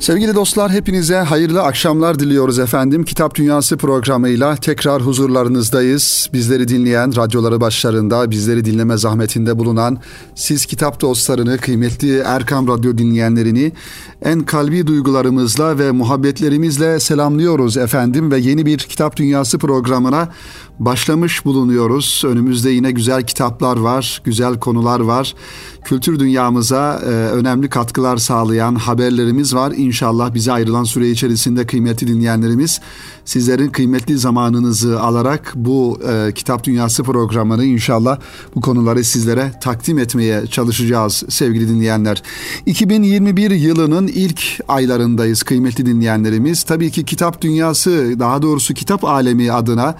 Sevgili 0.00 0.34
dostlar 0.34 0.70
hepinize 0.72 1.16
hayırlı 1.16 1.62
akşamlar 1.62 2.18
diliyoruz 2.18 2.58
efendim. 2.58 3.04
Kitap 3.04 3.34
Dünyası 3.34 3.76
programıyla 3.76 4.56
tekrar 4.56 5.02
huzurlarınızdayız. 5.02 6.30
Bizleri 6.32 6.68
dinleyen, 6.68 7.16
radyoları 7.16 7.60
başlarında 7.60 8.30
bizleri 8.30 8.64
dinleme 8.64 8.96
zahmetinde 8.96 9.58
bulunan 9.58 9.98
siz 10.34 10.66
kitap 10.66 11.00
dostlarını, 11.00 11.58
kıymetli 11.58 12.18
Erkam 12.18 12.68
Radyo 12.68 12.98
dinleyenlerini 12.98 13.72
en 14.22 14.40
kalbi 14.40 14.86
duygularımızla 14.86 15.78
ve 15.78 15.90
muhabbetlerimizle 15.90 17.00
selamlıyoruz 17.00 17.76
efendim 17.76 18.30
ve 18.30 18.38
yeni 18.38 18.66
bir 18.66 18.78
Kitap 18.78 19.16
Dünyası 19.16 19.58
programına 19.58 20.28
başlamış 20.78 21.44
bulunuyoruz. 21.44 22.22
Önümüzde 22.26 22.70
yine 22.70 22.90
güzel 22.90 23.22
kitaplar 23.22 23.76
var, 23.76 24.22
güzel 24.24 24.58
konular 24.58 25.00
var. 25.00 25.34
Kültür 25.84 26.18
dünyamıza 26.18 27.00
e, 27.04 27.08
önemli 27.08 27.68
katkılar 27.68 28.16
sağlayan 28.16 28.74
haberlerimiz 28.74 29.54
var. 29.54 29.72
İnşallah 29.76 30.34
bize 30.34 30.52
ayrılan 30.52 30.84
süre 30.84 31.10
içerisinde 31.10 31.66
kıymetli 31.66 32.06
dinleyenlerimiz 32.06 32.80
sizlerin 33.28 33.68
kıymetli 33.68 34.18
zamanınızı 34.18 35.00
alarak 35.00 35.52
bu 35.56 36.00
e, 36.08 36.32
Kitap 36.34 36.64
Dünyası 36.64 37.02
programını 37.02 37.64
inşallah 37.64 38.18
bu 38.54 38.60
konuları 38.60 39.04
sizlere 39.04 39.52
takdim 39.62 39.98
etmeye 39.98 40.46
çalışacağız 40.46 41.22
sevgili 41.28 41.68
dinleyenler. 41.68 42.22
2021 42.66 43.50
yılının 43.50 44.06
ilk 44.06 44.40
aylarındayız 44.68 45.42
kıymetli 45.42 45.86
dinleyenlerimiz. 45.86 46.62
Tabii 46.62 46.90
ki 46.90 47.04
Kitap 47.04 47.40
Dünyası 47.40 48.14
daha 48.18 48.42
doğrusu 48.42 48.74
kitap 48.74 49.04
alemi 49.04 49.52
adına 49.52 49.94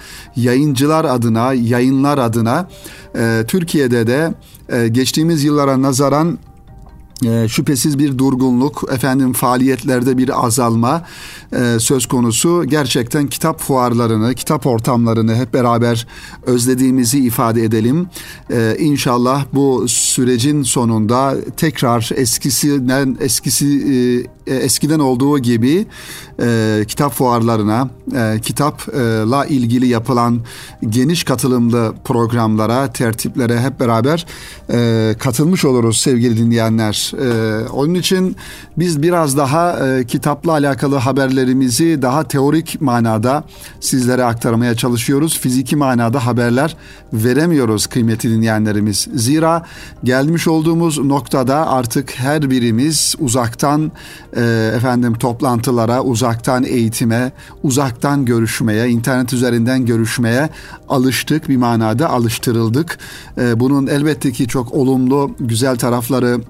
yayıncılar 0.68 1.04
adına, 1.04 1.52
yayınlar 1.54 2.18
adına 2.18 2.68
e, 3.16 3.44
Türkiye'de 3.48 4.06
de 4.06 4.34
e, 4.68 4.88
geçtiğimiz 4.88 5.44
yıllara 5.44 5.82
nazaran 5.82 6.38
e, 7.24 7.48
şüphesiz 7.48 7.98
bir 7.98 8.18
durgunluk, 8.18 8.84
efendim 8.92 9.32
faaliyetlerde 9.32 10.18
bir 10.18 10.46
azalma 10.46 11.06
e, 11.52 11.78
söz 11.80 12.06
konusu. 12.06 12.64
Gerçekten 12.64 13.26
kitap 13.26 13.60
fuarlarını, 13.60 14.34
kitap 14.34 14.66
ortamlarını 14.66 15.34
hep 15.34 15.54
beraber 15.54 16.06
özlediğimizi 16.42 17.18
ifade 17.18 17.64
edelim. 17.64 18.06
E, 18.50 18.76
inşallah 18.78 19.44
bu 19.52 19.88
sürecin 19.88 20.62
sonunda 20.62 21.34
tekrar 21.56 22.10
eskisinden 22.14 23.16
eskisi 23.20 24.26
e, 24.48 24.54
eskiden 24.54 24.98
olduğu 24.98 25.38
gibi 25.38 25.86
e, 26.42 26.80
kitap 26.88 27.12
fuarlarına, 27.12 27.90
e, 28.16 28.40
kitapla 28.40 29.46
ilgili 29.46 29.86
yapılan 29.86 30.40
geniş 30.88 31.24
katılımlı 31.24 31.94
programlara, 32.04 32.92
tertiplere 32.92 33.60
hep 33.60 33.80
beraber 33.80 34.26
e, 34.72 35.14
katılmış 35.18 35.64
oluruz 35.64 36.00
sevgili 36.00 36.36
dinleyenler. 36.36 37.12
E, 37.22 37.68
onun 37.68 37.94
için 37.94 38.36
biz 38.78 39.02
biraz 39.02 39.36
daha 39.36 39.88
e, 39.88 40.04
kitapla 40.04 40.52
alakalı 40.52 40.96
haberlerimizi 40.96 42.02
daha 42.02 42.24
teorik 42.24 42.80
manada 42.80 43.44
sizlere 43.80 44.24
aktarmaya 44.24 44.74
çalışıyoruz. 44.74 45.38
Fiziki 45.38 45.76
manada 45.76 46.26
haberler 46.26 46.76
veremiyoruz 47.12 47.86
kıymetli 47.86 48.30
dinleyenlerimiz. 48.30 49.08
Zira 49.14 49.66
gelmiş 50.04 50.48
olduğumuz 50.48 50.98
noktada 50.98 51.70
artık 51.70 52.18
her 52.18 52.50
birimiz 52.50 53.14
uzaktan 53.18 53.92
e, 54.36 54.37
efendim 54.76 55.14
toplantılara, 55.14 56.02
uzaktan 56.02 56.64
eğitime, 56.64 57.32
uzaktan 57.62 58.24
görüşmeye, 58.24 58.88
internet 58.88 59.32
üzerinden 59.32 59.86
görüşmeye 59.86 60.48
alıştık 60.88 61.48
bir 61.48 61.56
manada 61.56 62.10
alıştırıldık. 62.10 62.98
E, 63.40 63.60
bunun 63.60 63.86
elbette 63.86 64.32
ki 64.32 64.48
çok 64.48 64.74
olumlu, 64.74 65.34
güzel 65.40 65.76
tarafları 65.76 66.40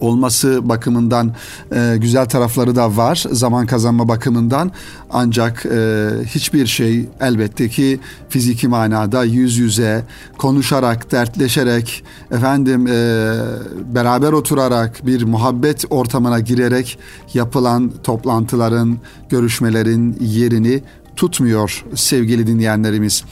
olması 0.00 0.68
bakımından 0.68 1.34
e, 1.72 1.96
güzel 1.98 2.26
tarafları 2.26 2.76
da 2.76 2.96
var 2.96 3.24
zaman 3.30 3.66
kazanma 3.66 4.08
bakımından 4.08 4.72
ancak 5.10 5.66
e, 5.66 6.08
hiçbir 6.26 6.66
şey 6.66 7.08
elbette 7.20 7.68
ki 7.68 8.00
fiziki 8.28 8.68
manada 8.68 9.24
yüz 9.24 9.58
yüze 9.58 10.04
konuşarak 10.38 11.12
dertleşerek 11.12 12.04
efendim 12.30 12.86
e, 12.86 12.90
beraber 13.94 14.32
oturarak 14.32 15.06
bir 15.06 15.22
muhabbet 15.22 15.84
ortamına 15.90 16.40
girerek 16.40 16.98
yapılan 17.34 17.92
toplantıların 18.02 18.98
görüşmelerin 19.28 20.16
yerini 20.20 20.82
tutmuyor 21.16 21.84
sevgili 21.94 22.46
dinleyenlerimiz. 22.46 23.24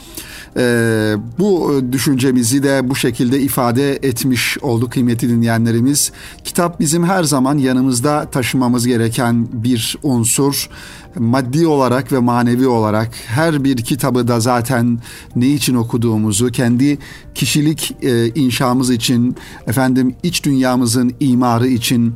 Ee, 0.59 1.17
bu 1.39 1.83
düşüncemizi 1.93 2.63
de 2.63 2.91
bu 2.91 2.97
şekilde 2.97 3.41
ifade 3.41 3.93
etmiş 3.93 4.59
oldu 4.59 4.91
kıymetli 4.91 5.29
dinleyenlerimiz. 5.29 6.13
Kitap 6.45 6.81
bizim 6.81 7.05
her 7.05 7.25
zaman 7.25 7.59
yanımızda 7.59 8.31
taşımamız 8.31 8.87
gereken 8.87 9.49
bir 9.53 9.97
unsur. 10.03 10.69
Maddi 11.19 11.67
olarak 11.67 12.13
ve 12.13 12.19
manevi 12.19 12.67
olarak 12.67 13.11
her 13.27 13.65
bir 13.65 13.77
kitabı 13.77 14.29
da 14.29 14.41
zaten 14.41 14.99
ne 15.37 15.47
için 15.47 15.75
okuduğumuzu, 15.75 16.49
kendi 16.49 16.99
kişilik 17.35 17.97
e, 18.03 18.29
inşamız 18.29 18.91
için, 18.91 19.37
efendim 19.67 20.15
iç 20.23 20.45
dünyamızın 20.45 21.15
imarı 21.21 21.69
için 21.69 22.15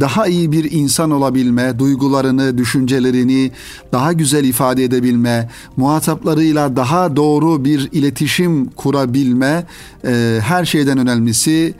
daha 0.00 0.26
iyi 0.26 0.52
bir 0.52 0.72
insan 0.72 1.10
olabilme, 1.10 1.78
duygularını, 1.78 2.58
düşüncelerini 2.58 3.50
daha 3.92 4.12
güzel 4.12 4.44
ifade 4.44 4.84
edebilme, 4.84 5.50
muhataplarıyla 5.76 6.76
daha 6.76 7.16
doğru 7.16 7.64
bir 7.64 7.88
iletişim 7.92 8.66
kurabilme, 8.70 9.66
e, 10.04 10.38
her 10.42 10.64
şeyden 10.64 10.98
önemlisi 10.98 11.74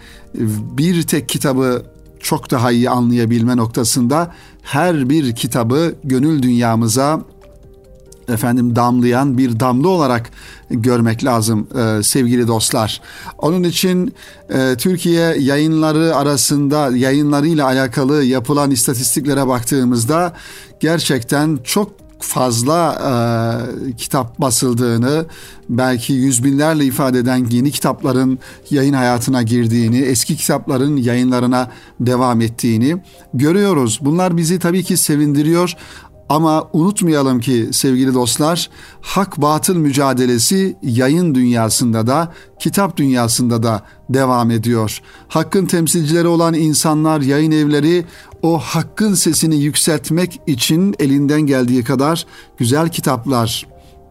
bir 0.76 1.02
tek 1.02 1.28
kitabı 1.28 1.82
çok 2.20 2.50
daha 2.50 2.72
iyi 2.72 2.90
anlayabilme 2.90 3.56
noktasında 3.56 4.34
her 4.62 5.08
bir 5.08 5.34
kitabı 5.34 5.94
gönül 6.04 6.42
dünyamıza 6.42 7.20
efendim 8.28 8.77
damlayan 8.77 9.38
bir 9.38 9.60
damla 9.60 9.88
olarak 9.88 10.31
görmek 10.71 11.25
lazım 11.25 11.69
e, 11.78 12.03
sevgili 12.03 12.49
dostlar. 12.49 13.00
Onun 13.38 13.62
için 13.62 14.15
e, 14.50 14.77
Türkiye 14.78 15.37
yayınları 15.38 16.16
arasında 16.16 16.97
yayınlarıyla 16.97 17.66
alakalı 17.66 18.25
yapılan 18.25 18.71
istatistiklere 18.71 19.47
baktığımızda 19.47 20.33
gerçekten 20.81 21.59
çok 21.65 22.03
fazla 22.22 22.94
e, 22.94 23.93
kitap 23.93 24.39
basıldığını, 24.39 25.27
belki 25.69 26.12
yüz 26.12 26.44
binlerle 26.44 26.84
ifade 26.84 27.19
eden 27.19 27.47
yeni 27.50 27.71
kitapların 27.71 28.39
yayın 28.71 28.93
hayatına 28.93 29.43
girdiğini, 29.43 29.99
eski 29.99 30.37
kitapların 30.37 30.97
yayınlarına 30.97 31.71
devam 32.00 32.41
ettiğini 32.41 32.97
görüyoruz. 33.34 33.99
Bunlar 34.03 34.37
bizi 34.37 34.59
tabii 34.59 34.84
ki 34.84 34.97
sevindiriyor 34.97 35.77
ama 36.32 36.69
unutmayalım 36.72 37.41
ki 37.41 37.69
sevgili 37.72 38.15
dostlar, 38.15 38.70
hak 39.00 39.37
batıl 39.37 39.76
mücadelesi 39.76 40.76
yayın 40.82 41.34
dünyasında 41.34 42.06
da, 42.06 42.32
kitap 42.59 42.97
dünyasında 42.97 43.62
da 43.62 43.82
devam 44.10 44.50
ediyor. 44.50 45.00
Hakkın 45.28 45.66
temsilcileri 45.66 46.28
olan 46.28 46.54
insanlar, 46.54 47.21
yayın 47.21 47.50
evleri 47.50 48.04
o 48.42 48.59
hakkın 48.59 49.15
sesini 49.15 49.56
yükseltmek 49.56 50.41
için 50.47 50.94
elinden 50.98 51.41
geldiği 51.41 51.84
kadar 51.84 52.26
güzel 52.59 52.88
kitaplar, 52.88 53.66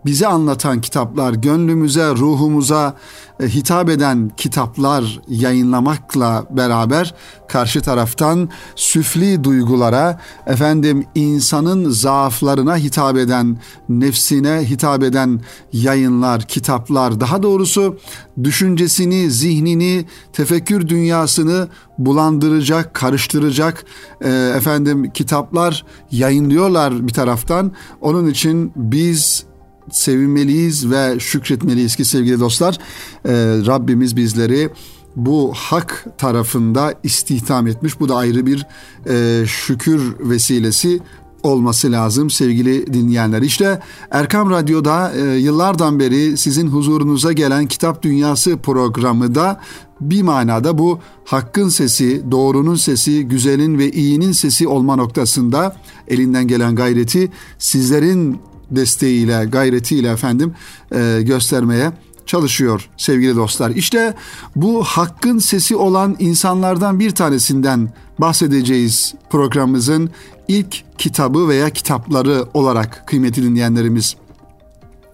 bize 0.06 0.28
anlatan 0.28 0.82
kitaplar, 0.82 1.34
gönlümüze, 1.34 2.10
ruhumuza 2.10 2.96
e, 3.40 3.48
hitap 3.48 3.90
eden 3.90 4.32
kitaplar 4.38 5.20
yayınlamakla 5.28 6.46
beraber 6.50 7.14
karşı 7.48 7.82
taraftan 7.82 8.50
süfli 8.76 9.44
duygulara, 9.44 10.20
efendim 10.48 11.06
insanın 11.16 11.90
zaaflarına 11.90 12.78
hitap 12.78 13.18
eden, 13.18 13.58
nefsine 13.90 14.70
hitap 14.70 15.04
eden 15.04 15.42
yayınlar, 15.74 16.42
kitaplar, 16.42 17.20
daha 17.20 17.44
doğrusu 17.44 17.98
düşüncesini, 18.44 19.32
zihnini, 19.32 20.06
tefekkür 20.34 20.88
dünyasını 20.88 21.68
bulandıracak, 21.98 22.94
karıştıracak 22.94 23.86
e, 24.22 24.30
efendim 24.58 25.12
kitaplar 25.12 25.86
yayınlıyorlar 26.12 27.08
bir 27.08 27.14
taraftan. 27.14 27.72
Onun 28.02 28.28
için 28.28 28.72
biz 28.76 29.51
sevinmeliyiz 29.92 30.92
ve 30.92 31.20
şükretmeliyiz 31.20 31.96
ki 31.96 32.06
sevgili 32.06 32.40
dostlar 32.40 32.78
e, 33.26 33.32
Rabbimiz 33.66 34.16
bizleri 34.16 34.70
bu 35.16 35.54
hak 35.56 36.06
tarafında 36.18 36.94
istihdam 37.04 37.68
etmiş. 37.68 38.00
Bu 38.00 38.10
da 38.10 38.16
ayrı 38.16 38.46
bir 38.46 38.66
e, 39.10 39.46
şükür 39.48 40.16
vesilesi 40.20 41.00
olması 41.44 41.92
lazım 41.92 42.30
sevgili 42.30 42.94
dinleyenler. 42.94 43.42
İşte 43.42 43.80
Erkam 44.12 44.50
Radyo'da 44.50 45.12
e, 45.12 45.38
yıllardan 45.38 46.00
beri 46.00 46.38
sizin 46.38 46.68
huzurunuza 46.68 47.32
gelen 47.32 47.68
Kitap 47.68 48.04
Dünyası 48.04 48.58
programı 48.58 49.36
da 49.36 49.62
bir 50.02 50.22
manada 50.22 50.78
bu 50.78 51.00
hakkın 51.26 51.70
sesi, 51.70 52.32
doğrunun 52.32 52.76
sesi, 52.76 53.28
güzelin 53.28 53.78
ve 53.80 53.92
iyinin 53.92 54.32
sesi 54.32 54.68
olma 54.68 54.96
noktasında 54.96 55.76
elinden 56.08 56.48
gelen 56.48 56.76
gayreti 56.76 57.32
sizlerin 57.58 58.40
desteğiyle, 58.72 59.46
gayretiyle 59.46 60.12
efendim 60.12 60.54
e, 60.92 61.20
göstermeye 61.22 61.92
çalışıyor 62.26 62.90
sevgili 62.98 63.36
dostlar. 63.36 63.70
İşte 63.70 64.14
bu 64.56 64.84
hakkın 64.84 65.40
sesi 65.40 65.76
olan 65.76 66.16
insanlardan 66.20 67.00
bir 67.00 67.12
tanesinden 67.12 67.94
bahsedeceğiz 68.20 69.14
programımızın 69.30 70.10
ilk 70.48 70.84
kitabı 70.98 71.48
veya 71.48 71.70
kitapları 71.70 72.46
olarak 72.54 73.04
kıymetli 73.08 73.44
dinleyenlerimiz. 73.44 74.16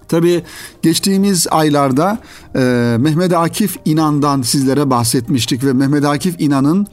Tabi 0.07 0.43
geçtiğimiz 0.81 1.47
aylarda 1.51 2.19
e, 2.57 2.95
Mehmet 2.99 3.33
Akif 3.33 3.77
İnan'dan 3.85 4.41
sizlere 4.41 4.89
bahsetmiştik 4.89 5.63
ve 5.63 5.73
Mehmet 5.73 6.05
Akif 6.05 6.35
İnan'ın 6.39 6.87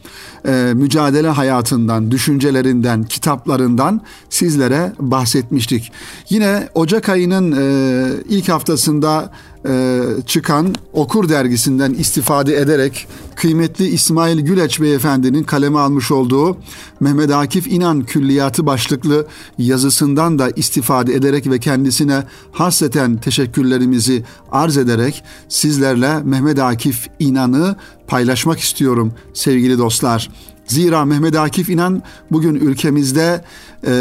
e, 0.47 0.73
mücadele 0.75 1.29
hayatından, 1.29 2.11
düşüncelerinden, 2.11 3.05
kitaplarından 3.05 4.01
sizlere 4.31 4.93
bahsetmiştik. 5.01 5.93
Yine 6.29 6.69
Ocak 6.75 7.09
ayının 7.09 7.53
e, 7.53 8.15
ilk 8.29 8.49
haftasında 8.49 9.31
e, 9.69 10.03
çıkan 10.27 10.75
Okur 10.93 11.29
dergisinden 11.29 11.95
istifade 11.95 12.57
ederek 12.57 13.07
kıymetli 13.35 13.87
İsmail 13.87 14.41
Güleç 14.41 14.81
Beyefendinin 14.81 15.43
kaleme 15.43 15.79
almış 15.79 16.11
olduğu 16.11 16.57
Mehmet 17.01 17.31
Akif 17.31 17.67
İnan 17.67 18.03
Külliyatı 18.03 18.67
başlıklı 18.67 19.27
yazısından 19.59 20.39
da 20.39 20.51
istifade 20.51 21.15
ederek 21.15 21.51
ve 21.51 21.59
kendisine 21.59 22.23
hasreten 22.53 23.17
teşekkürlerimizi 23.17 24.25
arz 24.53 24.77
ederek 24.77 25.25
sizlerle 25.55 26.23
Mehmet 26.23 26.59
Akif 26.59 27.09
İnan'ı 27.19 27.77
paylaşmak 28.07 28.59
istiyorum 28.59 29.13
sevgili 29.35 29.79
dostlar. 29.79 30.31
Zira 30.67 31.05
Mehmet 31.05 31.37
Akif 31.37 31.69
İnan 31.69 32.03
bugün 32.31 32.55
ülkemizde 32.55 33.45
e, 33.87 33.93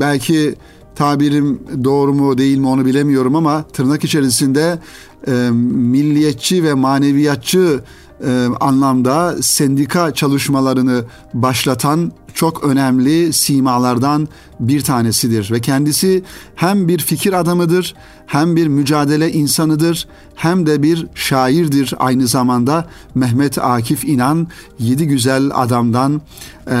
belki 0.00 0.54
tabirim 0.94 1.60
doğru 1.84 2.14
mu 2.14 2.38
değil 2.38 2.58
mi 2.58 2.66
onu 2.66 2.86
bilemiyorum 2.86 3.36
ama 3.36 3.62
tırnak 3.62 4.04
içerisinde 4.04 4.78
e, 5.26 5.32
milliyetçi 5.52 6.64
ve 6.64 6.74
maneviyatçı 6.74 7.80
e, 8.26 8.46
anlamda 8.60 9.42
sendika 9.42 10.14
çalışmalarını 10.14 11.04
başlatan 11.34 12.12
çok 12.36 12.64
önemli 12.64 13.32
simalardan 13.32 14.28
bir 14.60 14.80
tanesidir 14.80 15.50
ve 15.50 15.60
kendisi 15.60 16.22
hem 16.54 16.88
bir 16.88 16.98
fikir 16.98 17.32
adamıdır, 17.32 17.94
hem 18.26 18.56
bir 18.56 18.66
mücadele 18.66 19.32
insanıdır, 19.32 20.08
hem 20.34 20.66
de 20.66 20.82
bir 20.82 21.06
şairdir 21.14 21.94
aynı 21.98 22.26
zamanda 22.26 22.86
Mehmet 23.14 23.58
Akif 23.58 24.04
İnan 24.04 24.48
yedi 24.78 25.06
güzel 25.06 25.50
adamdan 25.54 26.20
e, 26.70 26.76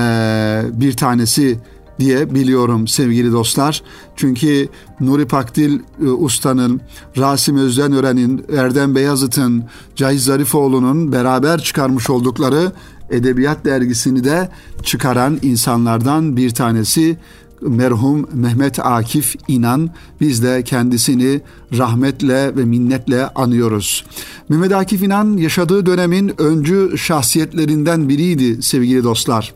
bir 0.72 0.92
tanesi 0.92 1.58
diye 1.98 2.34
biliyorum 2.34 2.88
sevgili 2.88 3.32
dostlar. 3.32 3.82
Çünkü 4.16 4.68
Nuri 5.00 5.26
Pakdil 5.26 5.80
e, 6.02 6.04
Usta'nın, 6.04 6.80
Rasim 7.18 7.56
Özdenören'in, 7.56 8.44
Erdem 8.56 8.94
Beyazıt'ın, 8.94 9.64
Cahit 9.96 10.20
Zarifoğlu'nun 10.20 11.12
beraber 11.12 11.62
çıkarmış 11.62 12.10
oldukları 12.10 12.72
Edebiyat 13.10 13.64
dergisini 13.64 14.24
de 14.24 14.48
çıkaran 14.82 15.38
insanlardan 15.42 16.36
bir 16.36 16.50
tanesi 16.50 17.16
merhum 17.60 18.28
Mehmet 18.32 18.78
Akif 18.78 19.36
İnan 19.48 19.90
biz 20.20 20.42
de 20.42 20.62
kendisini 20.64 21.40
rahmetle 21.78 22.56
ve 22.56 22.64
minnetle 22.64 23.28
anıyoruz. 23.28 24.04
Mehmet 24.48 24.72
Akif 24.72 25.02
İnan 25.02 25.36
yaşadığı 25.36 25.86
dönemin 25.86 26.40
öncü 26.40 26.98
şahsiyetlerinden 26.98 28.08
biriydi 28.08 28.62
sevgili 28.62 29.04
dostlar 29.04 29.54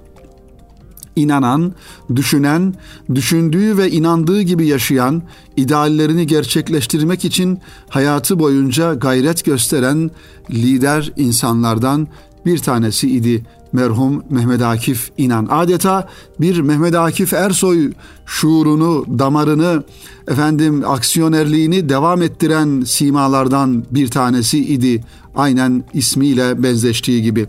inanan, 1.17 1.73
düşünen, 2.17 2.75
düşündüğü 3.15 3.77
ve 3.77 3.91
inandığı 3.91 4.43
gibi 4.43 4.67
yaşayan, 4.67 5.23
ideallerini 5.57 6.27
gerçekleştirmek 6.27 7.25
için 7.25 7.59
hayatı 7.89 8.39
boyunca 8.39 8.95
gayret 8.95 9.45
gösteren 9.45 10.11
lider 10.51 11.13
insanlardan 11.17 12.09
bir 12.47 12.59
tanesi 12.59 13.11
idi 13.11 13.43
merhum 13.73 14.23
Mehmet 14.31 14.63
Akif 14.63 15.11
İnan. 15.17 15.47
Adeta 15.51 16.09
bir 16.41 16.61
Mehmet 16.61 16.95
Akif 16.95 17.33
Ersoy 17.33 17.93
şuurunu, 18.27 19.05
damarını, 19.19 19.83
efendim 20.29 20.83
aksiyonerliğini 20.87 21.89
devam 21.89 22.23
ettiren 22.23 22.81
simalardan 22.81 23.85
bir 23.91 24.09
tanesi 24.09 24.59
idi. 24.59 25.05
Aynen 25.35 25.85
ismiyle 25.95 26.63
benzeştiği 26.63 27.23
gibi. 27.23 27.47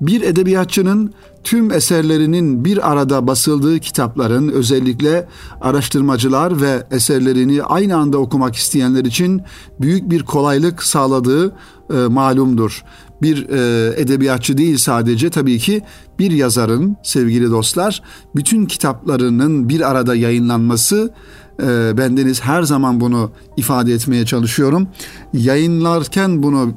Bir 0.00 0.22
edebiyatçının 0.22 1.14
tüm 1.44 1.70
eserlerinin 1.70 2.64
bir 2.64 2.90
arada 2.92 3.26
basıldığı 3.26 3.78
kitapların 3.78 4.48
özellikle 4.48 5.28
araştırmacılar 5.60 6.60
ve 6.60 6.86
eserlerini 6.90 7.62
aynı 7.62 7.96
anda 7.96 8.18
okumak 8.18 8.56
isteyenler 8.56 9.04
için 9.04 9.42
büyük 9.80 10.10
bir 10.10 10.22
kolaylık 10.22 10.82
sağladığı 10.82 11.54
e, 11.94 11.96
malumdur. 11.96 12.84
Bir 13.22 13.48
e, 13.48 13.92
edebiyatçı 14.00 14.58
değil 14.58 14.78
sadece 14.78 15.30
tabii 15.30 15.58
ki 15.58 15.82
bir 16.18 16.30
yazarın 16.30 16.96
sevgili 17.02 17.50
dostlar 17.50 18.02
bütün 18.36 18.66
kitaplarının 18.66 19.68
bir 19.68 19.90
arada 19.90 20.14
yayınlanması 20.14 21.14
e, 21.62 21.98
bendeniz 21.98 22.40
her 22.40 22.62
zaman 22.62 23.00
bunu 23.00 23.30
ifade 23.56 23.94
etmeye 23.94 24.26
çalışıyorum. 24.26 24.88
Yayınlarken 25.32 26.42
bunu 26.42 26.74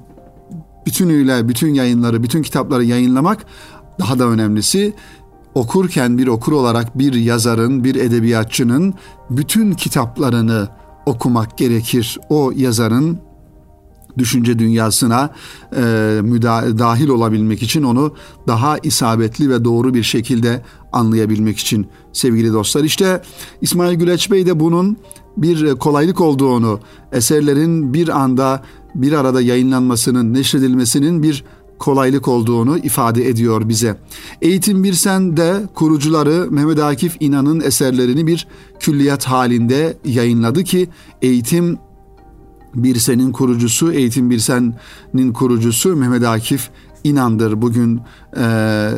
bütünüyle 0.85 1.47
bütün 1.47 1.73
yayınları, 1.73 2.23
bütün 2.23 2.41
kitapları 2.41 2.83
yayınlamak 2.83 3.45
daha 3.99 4.19
da 4.19 4.27
önemlisi 4.27 4.93
okurken 5.55 6.17
bir 6.17 6.27
okur 6.27 6.51
olarak 6.51 6.99
bir 6.99 7.13
yazarın, 7.13 7.83
bir 7.83 7.95
edebiyatçının 7.95 8.93
bütün 9.29 9.71
kitaplarını 9.71 10.67
okumak 11.05 11.57
gerekir. 11.57 12.19
O 12.29 12.51
yazarın 12.55 13.19
düşünce 14.17 14.59
dünyasına 14.59 15.29
e, 15.75 15.81
müda- 16.23 16.79
dahil 16.79 17.09
olabilmek 17.09 17.63
için 17.63 17.83
onu 17.83 18.13
daha 18.47 18.77
isabetli 18.77 19.49
ve 19.49 19.65
doğru 19.65 19.93
bir 19.93 20.03
şekilde 20.03 20.61
anlayabilmek 20.91 21.57
için 21.57 21.87
sevgili 22.13 22.53
dostlar. 22.53 22.83
İşte 22.83 23.21
İsmail 23.61 23.95
Güleç 23.99 24.31
Bey 24.31 24.45
de 24.45 24.59
bunun 24.59 24.97
bir 25.37 25.75
kolaylık 25.75 26.21
olduğunu, 26.21 26.79
eserlerin 27.11 27.93
bir 27.93 28.07
anda 28.07 28.63
bir 28.95 29.11
arada 29.11 29.41
yayınlanmasının, 29.41 30.33
neşredilmesinin 30.33 31.23
bir 31.23 31.43
kolaylık 31.79 32.27
olduğunu 32.27 32.77
ifade 32.77 33.29
ediyor 33.29 33.69
bize. 33.69 33.97
Eğitim 34.41 34.83
Birsen 34.83 35.37
de 35.37 35.63
kurucuları 35.73 36.47
Mehmet 36.51 36.79
Akif 36.79 37.17
İnan'ın 37.19 37.59
eserlerini 37.59 38.27
bir 38.27 38.47
külliyat 38.79 39.25
halinde 39.25 39.97
yayınladı 40.05 40.63
ki 40.63 40.89
eğitim 41.21 41.77
Birsen'in 42.75 43.31
kurucusu, 43.31 43.91
Eğitim 43.91 44.29
Birsen'in 44.29 45.33
kurucusu 45.33 45.95
Mehmet 45.95 46.23
Akif 46.23 46.69
inandır. 47.05 47.61
Bugün 47.61 48.01
e, 48.37 48.91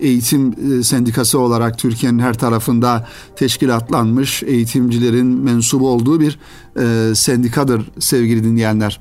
eğitim 0.00 0.54
e, 0.78 0.82
sendikası 0.82 1.38
olarak 1.38 1.78
Türkiye'nin 1.78 2.18
her 2.18 2.38
tarafında 2.38 3.08
teşkilatlanmış 3.36 4.42
eğitimcilerin 4.42 5.26
mensubu 5.26 5.88
olduğu 5.88 6.20
bir 6.20 6.38
e, 6.80 7.14
sendikadır 7.14 7.90
sevgili 7.98 8.44
dinleyenler. 8.44 9.00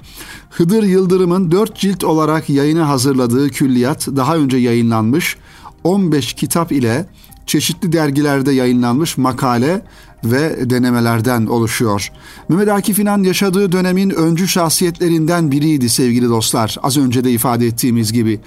Hıdır 0.50 0.84
Yıldırım'ın 0.84 1.51
dört 1.51 1.75
cilt 1.75 2.03
olarak 2.03 2.50
yayına 2.50 2.89
hazırladığı 2.89 3.50
külliyat 3.50 4.08
daha 4.08 4.38
önce 4.38 4.58
yayınlanmış 4.58 5.38
15 5.83 6.33
kitap 6.33 6.71
ile 6.71 7.05
çeşitli 7.45 7.93
dergilerde 7.93 8.51
yayınlanmış 8.51 9.17
makale 9.17 9.81
ve 10.24 10.69
denemelerden 10.69 11.45
oluşuyor. 11.45 12.12
Mehmet 12.50 12.69
Akif 12.69 13.00
İnan 13.00 13.24
yaşadığı 13.24 13.71
dönemin 13.71 14.09
öncü 14.09 14.48
şahsiyetlerinden 14.48 15.51
biriydi 15.51 15.89
sevgili 15.89 16.29
dostlar. 16.29 16.77
Az 16.83 16.98
önce 16.98 17.24
de 17.24 17.31
ifade 17.31 17.67
ettiğimiz 17.67 18.13
gibi. 18.13 18.39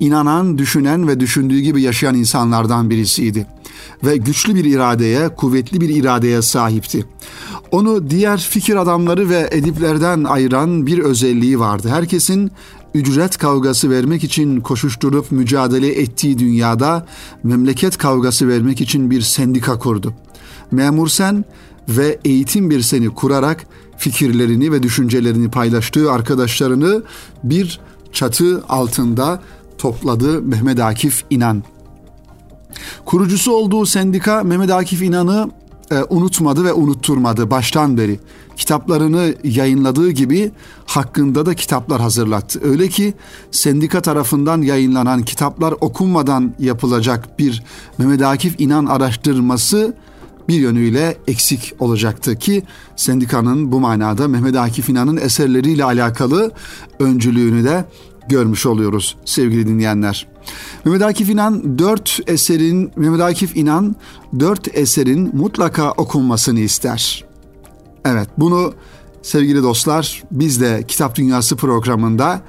inanan, 0.00 0.58
düşünen 0.58 1.08
ve 1.08 1.20
düşündüğü 1.20 1.60
gibi 1.60 1.82
yaşayan 1.82 2.14
insanlardan 2.14 2.90
birisiydi. 2.90 3.46
Ve 4.04 4.16
güçlü 4.16 4.54
bir 4.54 4.64
iradeye, 4.64 5.28
kuvvetli 5.28 5.80
bir 5.80 5.88
iradeye 5.88 6.42
sahipti. 6.42 7.04
Onu 7.70 8.10
diğer 8.10 8.38
fikir 8.38 8.76
adamları 8.76 9.28
ve 9.30 9.48
ediplerden 9.52 10.24
ayıran 10.24 10.86
bir 10.86 10.98
özelliği 10.98 11.60
vardı. 11.60 11.88
Herkesin 11.88 12.50
ücret 12.96 13.38
kavgası 13.38 13.90
vermek 13.90 14.24
için 14.24 14.60
koşuşturup 14.60 15.32
mücadele 15.32 16.00
ettiği 16.00 16.38
dünyada 16.38 17.06
memleket 17.42 17.98
kavgası 17.98 18.48
vermek 18.48 18.80
için 18.80 19.10
bir 19.10 19.20
sendika 19.20 19.78
kurdu. 19.78 20.14
Memur 20.70 21.08
Sen 21.08 21.44
ve 21.88 22.18
Eğitim 22.24 22.70
Bir 22.70 22.80
Seni 22.80 23.08
kurarak 23.08 23.66
fikirlerini 23.98 24.72
ve 24.72 24.82
düşüncelerini 24.82 25.50
paylaştığı 25.50 26.12
arkadaşlarını 26.12 27.02
bir 27.44 27.80
çatı 28.12 28.62
altında 28.68 29.42
topladı 29.78 30.42
Mehmet 30.42 30.80
Akif 30.80 31.24
İnan. 31.30 31.62
Kurucusu 33.04 33.52
olduğu 33.52 33.86
sendika 33.86 34.42
Mehmet 34.42 34.70
Akif 34.70 35.02
İnan'ı 35.02 35.50
e, 35.90 36.04
unutmadı 36.08 36.64
ve 36.64 36.72
unutturmadı 36.72 37.50
baştan 37.50 37.98
beri. 37.98 38.20
Kitaplarını 38.56 39.34
yayınladığı 39.44 40.10
gibi 40.10 40.52
hakkında 40.86 41.46
da 41.46 41.54
kitaplar 41.54 42.00
hazırlattı. 42.00 42.60
Öyle 42.62 42.88
ki 42.88 43.14
sendika 43.50 44.00
tarafından 44.00 44.62
yayınlanan 44.62 45.22
kitaplar 45.22 45.74
okunmadan 45.80 46.54
yapılacak 46.58 47.38
bir 47.38 47.62
Mehmet 47.98 48.22
Akif 48.22 48.60
İnan 48.60 48.86
araştırması 48.86 49.94
bir 50.48 50.54
yönüyle 50.54 51.16
eksik 51.26 51.74
olacaktı 51.78 52.38
ki 52.38 52.62
sendikanın 52.96 53.72
bu 53.72 53.80
manada 53.80 54.28
Mehmet 54.28 54.56
Akif 54.56 54.88
İnan'ın 54.88 55.16
eserleriyle 55.16 55.84
alakalı 55.84 56.52
öncülüğünü 56.98 57.64
de 57.64 57.84
görmüş 58.28 58.66
oluyoruz 58.66 59.16
sevgili 59.24 59.66
dinleyenler. 59.66 60.26
Mehmet 60.84 61.02
Akif 61.02 61.30
İnan 61.30 61.78
dört 61.78 62.20
eserin 62.26 62.92
Mehmet 62.96 63.20
Akif 63.20 63.56
İnan 63.56 63.96
dört 64.40 64.76
eserin 64.76 65.36
mutlaka 65.36 65.92
okunmasını 65.92 66.60
ister. 66.60 67.25
Evet 68.06 68.28
bunu 68.38 68.74
sevgili 69.22 69.62
dostlar 69.62 70.22
biz 70.30 70.60
de 70.60 70.84
Kitap 70.88 71.16
Dünyası 71.16 71.56
programında 71.56 72.42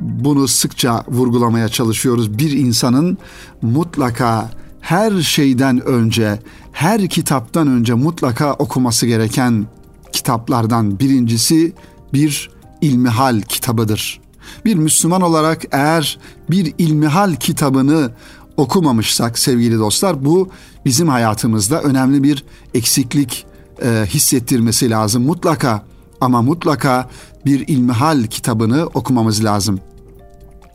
bunu 0.00 0.48
sıkça 0.48 1.04
vurgulamaya 1.08 1.68
çalışıyoruz. 1.68 2.38
Bir 2.38 2.50
insanın 2.50 3.18
mutlaka 3.62 4.50
her 4.80 5.20
şeyden 5.20 5.80
önce, 5.86 6.38
her 6.72 7.08
kitaptan 7.08 7.68
önce 7.68 7.94
mutlaka 7.94 8.52
okuması 8.52 9.06
gereken 9.06 9.66
kitaplardan 10.12 10.98
birincisi 10.98 11.72
bir 12.12 12.50
ilmihal 12.80 13.40
kitabıdır. 13.40 14.20
Bir 14.64 14.74
Müslüman 14.74 15.22
olarak 15.22 15.62
eğer 15.72 16.18
bir 16.50 16.74
ilmihal 16.78 17.34
kitabını 17.34 18.10
okumamışsak 18.56 19.38
sevgili 19.38 19.78
dostlar 19.78 20.24
bu 20.24 20.48
bizim 20.84 21.08
hayatımızda 21.08 21.82
önemli 21.82 22.22
bir 22.22 22.44
eksiklik 22.74 23.46
e, 23.82 24.06
hissettirmesi 24.06 24.90
lazım. 24.90 25.22
Mutlaka 25.22 25.82
ama 26.20 26.42
mutlaka 26.42 27.08
bir 27.46 27.68
ilmihal 27.68 28.26
kitabını 28.26 28.86
okumamız 28.86 29.44
lazım. 29.44 29.80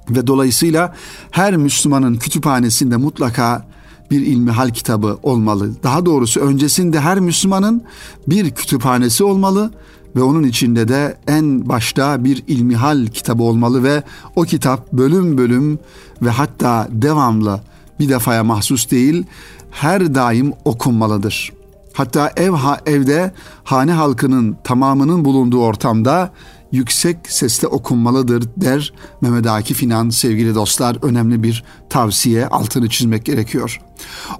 Ve 0.09 0.27
dolayısıyla 0.27 0.95
her 1.31 1.57
Müslümanın 1.57 2.15
kütüphanesinde 2.15 2.97
mutlaka 2.97 3.69
bir 4.11 4.21
ilmihal 4.21 4.69
kitabı 4.69 5.17
olmalı. 5.23 5.71
Daha 5.83 6.05
doğrusu 6.05 6.39
öncesinde 6.39 6.99
her 6.99 7.19
Müslümanın 7.19 7.83
bir 8.27 8.51
kütüphanesi 8.51 9.23
olmalı 9.23 9.71
ve 10.15 10.21
onun 10.21 10.43
içinde 10.43 10.87
de 10.87 11.17
en 11.27 11.69
başta 11.69 12.23
bir 12.23 12.43
ilmihal 12.47 13.07
kitabı 13.07 13.43
olmalı 13.43 13.83
ve 13.83 14.03
o 14.35 14.43
kitap 14.43 14.93
bölüm 14.93 15.37
bölüm 15.37 15.79
ve 16.21 16.29
hatta 16.29 16.87
devamlı 16.91 17.61
bir 17.99 18.09
defaya 18.09 18.43
mahsus 18.43 18.91
değil 18.91 19.23
her 19.71 20.15
daim 20.15 20.53
okunmalıdır. 20.65 21.58
Hatta 21.99 22.31
ev 22.37 22.51
ha, 22.51 22.79
evde 22.85 23.33
hane 23.63 23.91
halkının 23.91 24.57
tamamının 24.63 25.25
bulunduğu 25.25 25.61
ortamda 25.61 26.31
yüksek 26.71 27.17
sesle 27.27 27.67
okunmalıdır 27.67 28.49
der 28.57 28.93
Mehmet 29.21 29.47
Akif 29.47 29.83
İnan 29.83 30.09
sevgili 30.09 30.55
dostlar 30.55 30.97
önemli 31.01 31.43
bir 31.43 31.63
tavsiye 31.89 32.47
altını 32.47 32.89
çizmek 32.89 33.25
gerekiyor. 33.25 33.81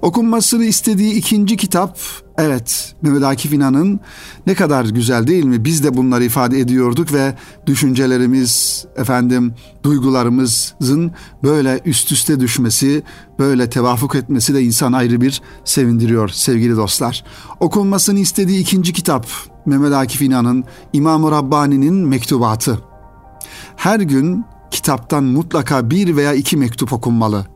Okunmasını 0.02 0.64
istediği 0.64 1.14
ikinci 1.14 1.56
kitap 1.56 1.98
evet 2.38 2.94
Mehmet 3.02 3.24
Akif 3.24 3.52
İnan'ın 3.52 4.00
ne 4.46 4.54
kadar 4.54 4.84
güzel 4.84 5.26
değil 5.26 5.44
mi? 5.44 5.64
Biz 5.64 5.84
de 5.84 5.96
bunları 5.96 6.24
ifade 6.24 6.60
ediyorduk 6.60 7.12
ve 7.12 7.34
düşüncelerimiz 7.66 8.84
efendim 8.96 9.54
duygularımızın 9.82 11.12
böyle 11.42 11.80
üst 11.84 12.12
üste 12.12 12.40
düşmesi, 12.40 13.02
böyle 13.38 13.70
tevafuk 13.70 14.14
etmesi 14.14 14.54
de 14.54 14.62
insan 14.62 14.92
ayrı 14.92 15.20
bir 15.20 15.42
sevindiriyor 15.64 16.28
sevgili 16.28 16.76
dostlar. 16.76 17.24
Okunmasını 17.60 18.18
istediği 18.18 18.60
ikinci 18.60 18.92
kitap 18.92 19.26
Mehmet 19.66 19.92
Akif 19.92 20.22
İnan'ın 20.22 20.64
İmam-ı 20.92 21.30
Rabbani'nin 21.30 21.94
mektubatı. 21.94 22.78
Her 23.76 24.00
gün 24.00 24.44
kitaptan 24.70 25.24
mutlaka 25.24 25.90
bir 25.90 26.16
veya 26.16 26.34
iki 26.34 26.56
mektup 26.56 26.92
okunmalı. 26.92 27.46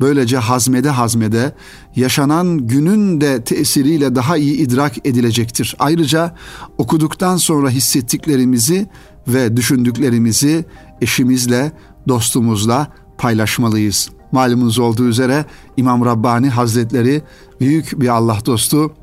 Böylece 0.00 0.36
hazmede 0.36 0.90
hazmede 0.90 1.52
yaşanan 1.96 2.58
günün 2.58 3.20
de 3.20 3.44
tesiriyle 3.44 4.14
daha 4.14 4.36
iyi 4.36 4.56
idrak 4.56 5.06
edilecektir. 5.06 5.76
Ayrıca 5.78 6.34
okuduktan 6.78 7.36
sonra 7.36 7.70
hissettiklerimizi 7.70 8.86
ve 9.28 9.56
düşündüklerimizi 9.56 10.64
eşimizle, 11.00 11.72
dostumuzla 12.08 12.88
paylaşmalıyız. 13.18 14.10
Malumunuz 14.32 14.78
olduğu 14.78 15.08
üzere 15.08 15.44
İmam 15.76 16.04
Rabbani 16.04 16.48
Hazretleri 16.48 17.22
büyük 17.60 18.00
bir 18.00 18.08
Allah 18.08 18.38
dostu, 18.46 18.94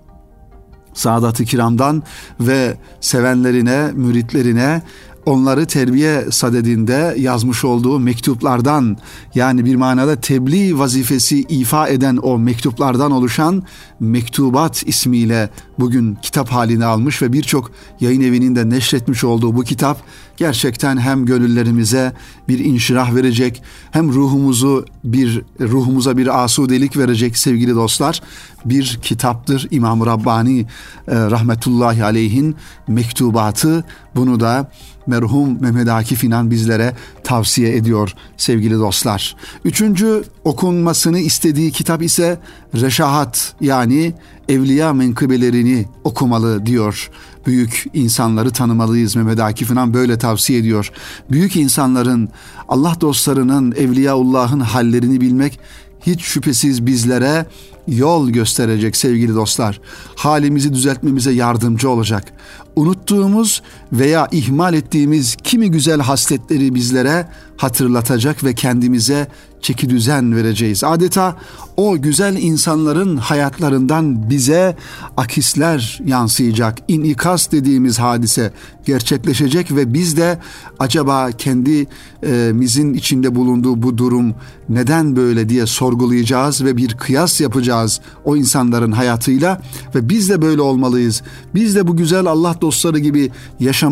Saadat-ı 0.93 1.45
Kiram'dan 1.45 2.03
ve 2.39 2.77
sevenlerine, 3.01 3.91
müritlerine 3.93 4.81
onları 5.25 5.65
terbiye 5.65 6.25
sadedinde 6.31 7.15
yazmış 7.17 7.65
olduğu 7.65 7.99
mektuplardan 7.99 8.97
yani 9.35 9.65
bir 9.65 9.75
manada 9.75 10.15
tebliğ 10.21 10.79
vazifesi 10.79 11.39
ifa 11.39 11.87
eden 11.87 12.17
o 12.17 12.37
mektuplardan 12.37 13.11
oluşan 13.11 13.63
Mektubat 13.99 14.83
ismiyle 14.87 15.49
bugün 15.79 16.17
kitap 16.21 16.49
halini 16.49 16.85
almış 16.85 17.21
ve 17.21 17.33
birçok 17.33 17.71
yayın 17.99 18.21
evinin 18.21 18.55
de 18.55 18.69
neşretmiş 18.69 19.23
olduğu 19.23 19.55
bu 19.55 19.63
kitap 19.63 20.01
gerçekten 20.37 20.97
hem 20.97 21.25
gönüllerimize 21.25 22.13
bir 22.47 22.59
inşirah 22.59 23.15
verecek 23.15 23.63
hem 23.91 24.13
ruhumuzu 24.13 24.85
bir 25.03 25.41
ruhumuza 25.59 26.17
bir 26.17 26.43
asudelik 26.43 26.97
verecek 26.97 27.37
sevgili 27.37 27.75
dostlar 27.75 28.21
bir 28.65 28.99
kitaptır 29.01 29.67
İmam 29.71 30.05
Rabbani 30.05 30.59
e, 30.59 30.65
rahmetullahi 31.07 32.03
aleyhin 32.03 32.55
mektubatı. 32.87 33.83
Bunu 34.15 34.39
da 34.39 34.71
merhum 35.07 35.61
Mehmet 35.61 35.89
Akif 35.89 36.23
İnan 36.23 36.51
bizlere 36.51 36.93
tavsiye 37.23 37.75
ediyor 37.75 38.13
sevgili 38.37 38.73
dostlar. 38.73 39.35
Üçüncü 39.65 40.23
okunmasını 40.43 41.19
istediği 41.19 41.71
kitap 41.71 42.01
ise 42.01 42.39
Reşahat 42.75 43.53
yani 43.61 44.13
evliya 44.49 44.93
menkıbelerini 44.93 45.85
okumalı 46.03 46.65
diyor. 46.65 47.09
Büyük 47.45 47.85
insanları 47.93 48.51
tanımalıyız 48.51 49.15
Mehmet 49.15 49.39
Akif 49.39 49.71
İnan 49.71 49.93
böyle 49.93 50.17
tavsiye 50.17 50.59
ediyor. 50.59 50.91
Büyük 51.31 51.55
insanların, 51.55 52.29
Allah 52.67 52.97
dostlarının, 53.01 53.71
Evliyaullah'ın 53.71 54.59
hallerini 54.59 55.21
bilmek 55.21 55.59
hiç 56.05 56.21
şüphesiz 56.21 56.85
bizlere 56.85 57.45
yol 57.87 58.29
gösterecek 58.29 58.97
sevgili 58.97 59.35
dostlar. 59.35 59.81
Halimizi 60.15 60.73
düzeltmemize 60.73 61.31
yardımcı 61.31 61.89
olacak. 61.89 62.33
Unuttuğumuz 62.75 63.61
veya 63.99 64.27
ihmal 64.31 64.73
ettiğimiz 64.73 65.35
kimi 65.43 65.71
güzel 65.71 65.99
hasletleri 66.01 66.75
bizlere 66.75 67.27
hatırlatacak 67.57 68.43
ve 68.43 68.53
kendimize 68.53 69.27
çeki 69.61 69.89
düzen 69.89 70.35
vereceğiz. 70.35 70.83
Adeta 70.83 71.35
o 71.77 72.01
güzel 72.01 72.37
insanların 72.37 73.17
hayatlarından 73.17 74.29
bize 74.29 74.75
akisler 75.17 76.01
yansıyacak. 76.05 76.77
İnikas 76.87 77.51
dediğimiz 77.51 77.99
hadise 77.99 78.53
gerçekleşecek 78.85 79.75
ve 79.75 79.93
biz 79.93 80.17
de 80.17 80.39
acaba 80.79 81.31
kendimizin 81.31 82.93
içinde 82.93 83.35
bulunduğu 83.35 83.83
bu 83.83 83.97
durum 83.97 84.35
neden 84.69 85.15
böyle 85.15 85.49
diye 85.49 85.65
sorgulayacağız 85.65 86.63
ve 86.63 86.77
bir 86.77 86.97
kıyas 86.97 87.41
yapacağız 87.41 88.01
o 88.25 88.35
insanların 88.35 88.91
hayatıyla 88.91 89.61
ve 89.95 90.09
biz 90.09 90.29
de 90.29 90.41
böyle 90.41 90.61
olmalıyız. 90.61 91.21
Biz 91.55 91.75
de 91.75 91.87
bu 91.87 91.97
güzel 91.97 92.25
Allah 92.25 92.55
dostları 92.61 92.99
gibi 92.99 93.31
yaşamalıyız. 93.59 93.84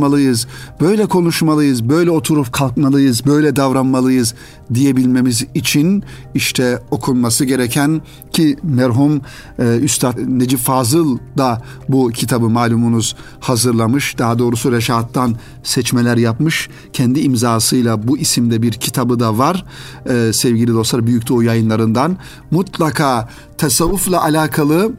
Böyle 0.81 1.05
konuşmalıyız, 1.05 1.89
böyle 1.89 2.11
oturup 2.11 2.53
kalkmalıyız, 2.53 3.25
böyle 3.25 3.55
davranmalıyız 3.55 4.33
diyebilmemiz 4.73 5.45
için 5.53 6.03
işte 6.33 6.79
okunması 6.91 7.45
gereken 7.45 8.01
ki 8.31 8.57
merhum 8.63 9.21
e, 9.59 9.77
Üstad 9.77 10.17
Necip 10.27 10.59
Fazıl 10.59 11.17
da 11.37 11.61
bu 11.89 12.09
kitabı 12.09 12.49
malumunuz 12.49 13.15
hazırlamış. 13.39 14.17
Daha 14.17 14.39
doğrusu 14.39 14.71
Reşat'tan 14.71 15.35
seçmeler 15.63 16.17
yapmış. 16.17 16.69
Kendi 16.93 17.19
imzasıyla 17.19 18.07
bu 18.07 18.17
isimde 18.17 18.61
bir 18.61 18.71
kitabı 18.71 19.19
da 19.19 19.37
var. 19.37 19.65
E, 20.05 20.33
sevgili 20.33 20.73
dostlar 20.73 21.07
Büyük 21.07 21.29
Doğu 21.29 21.43
yayınlarından. 21.43 22.17
Mutlaka 22.51 23.29
tasavvufla 23.57 24.23
alakalı 24.23 24.91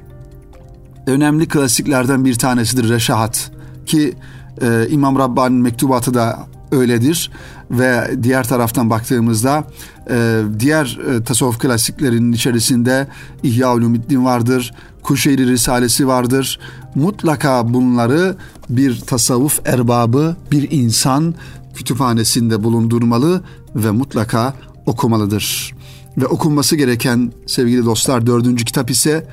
önemli 1.06 1.48
klasiklerden 1.48 2.24
bir 2.24 2.34
tanesidir 2.34 2.88
Reşahat 2.88 3.50
ki 3.86 4.14
e, 4.62 4.88
İmam 4.90 5.18
Rabbani'nin 5.18 5.62
mektubatı 5.62 6.14
da 6.14 6.46
öyledir 6.72 7.30
ve 7.70 8.10
diğer 8.22 8.48
taraftan 8.48 8.90
baktığımızda 8.90 9.64
e, 10.10 10.42
diğer 10.58 10.98
e, 11.10 11.24
tasavvuf 11.24 11.58
klasiklerinin 11.58 12.32
içerisinde 12.32 13.08
İhya 13.42 13.74
Ulumuddin 13.74 14.24
vardır, 14.24 14.74
Kuşeyri 15.02 15.46
Risalesi 15.46 16.06
vardır. 16.06 16.60
Mutlaka 16.94 17.74
bunları 17.74 18.36
bir 18.68 19.00
tasavvuf 19.00 19.60
erbabı, 19.64 20.36
bir 20.50 20.70
insan 20.70 21.34
kütüphanesinde 21.74 22.64
bulundurmalı 22.64 23.44
ve 23.76 23.90
mutlaka 23.90 24.54
okumalıdır. 24.86 25.74
Ve 26.18 26.26
okunması 26.26 26.76
gereken 26.76 27.32
sevgili 27.46 27.84
dostlar 27.84 28.26
dördüncü 28.26 28.64
kitap 28.64 28.90
ise 28.90 29.28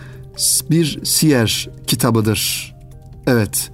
bir 0.69 1.05
siyer 1.05 1.69
kitabıdır. 1.87 2.71
Evet, 3.27 3.71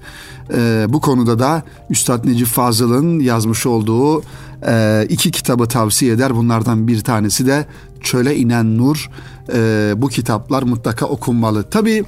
e, 0.54 0.86
bu 0.89 1.01
konuda 1.01 1.39
da 1.39 1.63
Üstad 1.89 2.25
Necip 2.25 2.48
Fazıl'ın 2.48 3.20
yazmış 3.20 3.66
olduğu 3.66 4.24
e, 4.68 5.06
iki 5.10 5.32
kitabı 5.32 5.66
tavsiye 5.66 6.13
eder. 6.13 6.36
Bunlardan 6.36 6.88
bir 6.88 7.01
tanesi 7.01 7.46
de 7.46 7.66
Çöle 8.01 8.36
İnen 8.36 8.77
Nur. 8.77 9.10
E, 9.54 9.94
bu 9.98 10.08
kitaplar 10.08 10.63
mutlaka 10.63 11.06
okunmalı. 11.06 11.63
Tabi 11.63 12.06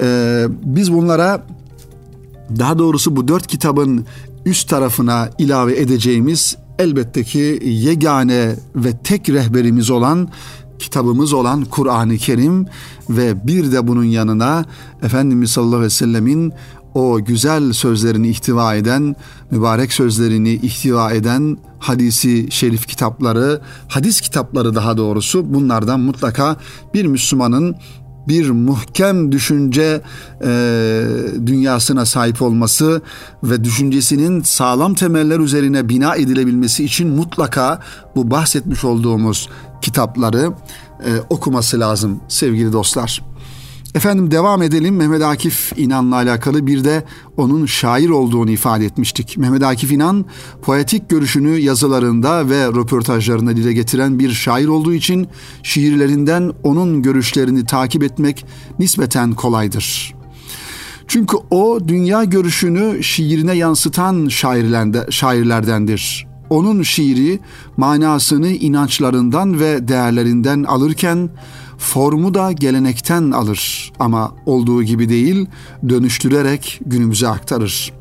Ee, 0.00 0.46
biz 0.64 0.92
bunlara 0.92 1.46
daha 2.58 2.78
doğrusu 2.78 3.16
bu 3.16 3.28
dört 3.28 3.46
kitabın 3.46 4.06
üst 4.44 4.68
tarafına 4.68 5.30
ilave 5.38 5.80
edeceğimiz 5.80 6.56
elbette 6.78 7.24
ki 7.24 7.60
yegane 7.64 8.54
ve 8.76 8.96
tek 9.04 9.28
rehberimiz 9.28 9.90
olan 9.90 10.28
kitabımız 10.78 11.32
olan 11.32 11.64
Kur'an-ı 11.64 12.16
Kerim 12.16 12.66
ve 13.10 13.46
bir 13.46 13.72
de 13.72 13.86
bunun 13.86 14.04
yanına 14.04 14.64
Efendimiz 15.02 15.50
sallallahu 15.50 15.76
aleyhi 15.76 15.84
ve 15.86 15.90
sellemin 15.90 16.52
o 16.98 17.24
güzel 17.24 17.72
sözlerini 17.72 18.28
ihtiva 18.28 18.74
eden, 18.74 19.16
mübarek 19.50 19.92
sözlerini 19.92 20.52
ihtiva 20.52 21.12
eden 21.12 21.58
hadisi 21.78 22.46
şerif 22.50 22.86
kitapları, 22.86 23.60
hadis 23.88 24.20
kitapları 24.20 24.74
daha 24.74 24.96
doğrusu 24.96 25.54
bunlardan 25.54 26.00
mutlaka 26.00 26.56
bir 26.94 27.04
Müslümanın 27.04 27.76
bir 28.28 28.50
muhkem 28.50 29.32
düşünce 29.32 30.02
e, 30.44 30.50
dünyasına 31.46 32.06
sahip 32.06 32.42
olması 32.42 33.02
ve 33.42 33.64
düşüncesinin 33.64 34.42
sağlam 34.42 34.94
temeller 34.94 35.38
üzerine 35.38 35.88
bina 35.88 36.16
edilebilmesi 36.16 36.84
için 36.84 37.08
mutlaka 37.08 37.80
bu 38.16 38.30
bahsetmiş 38.30 38.84
olduğumuz 38.84 39.48
kitapları 39.82 40.52
e, 41.04 41.10
okuması 41.30 41.80
lazım 41.80 42.20
sevgili 42.28 42.72
dostlar. 42.72 43.27
Efendim 43.98 44.30
devam 44.30 44.62
edelim. 44.62 44.96
Mehmet 44.96 45.22
Akif 45.22 45.72
İnan'la 45.76 46.14
alakalı 46.14 46.66
bir 46.66 46.84
de 46.84 47.04
onun 47.36 47.66
şair 47.66 48.08
olduğunu 48.08 48.50
ifade 48.50 48.84
etmiştik. 48.84 49.36
Mehmet 49.38 49.62
Akif 49.62 49.92
İnan 49.92 50.24
poetik 50.62 51.08
görüşünü 51.08 51.58
yazılarında 51.58 52.48
ve 52.48 52.66
röportajlarında 52.66 53.56
dile 53.56 53.72
getiren 53.72 54.18
bir 54.18 54.30
şair 54.30 54.66
olduğu 54.66 54.94
için 54.94 55.28
şiirlerinden 55.62 56.52
onun 56.62 57.02
görüşlerini 57.02 57.64
takip 57.64 58.02
etmek 58.02 58.46
nispeten 58.78 59.34
kolaydır. 59.34 60.14
Çünkü 61.06 61.36
o 61.50 61.78
dünya 61.88 62.24
görüşünü 62.24 63.02
şiirine 63.02 63.54
yansıtan 63.54 64.28
şairlerdendir. 65.10 66.26
Onun 66.50 66.82
şiiri 66.82 67.40
manasını 67.76 68.48
inançlarından 68.48 69.60
ve 69.60 69.88
değerlerinden 69.88 70.62
alırken 70.62 71.30
formu 71.78 72.34
da 72.34 72.52
gelenekten 72.52 73.30
alır 73.30 73.92
ama 73.98 74.34
olduğu 74.46 74.82
gibi 74.82 75.08
değil 75.08 75.46
dönüştürerek 75.88 76.80
günümüze 76.86 77.28
aktarır. 77.28 77.92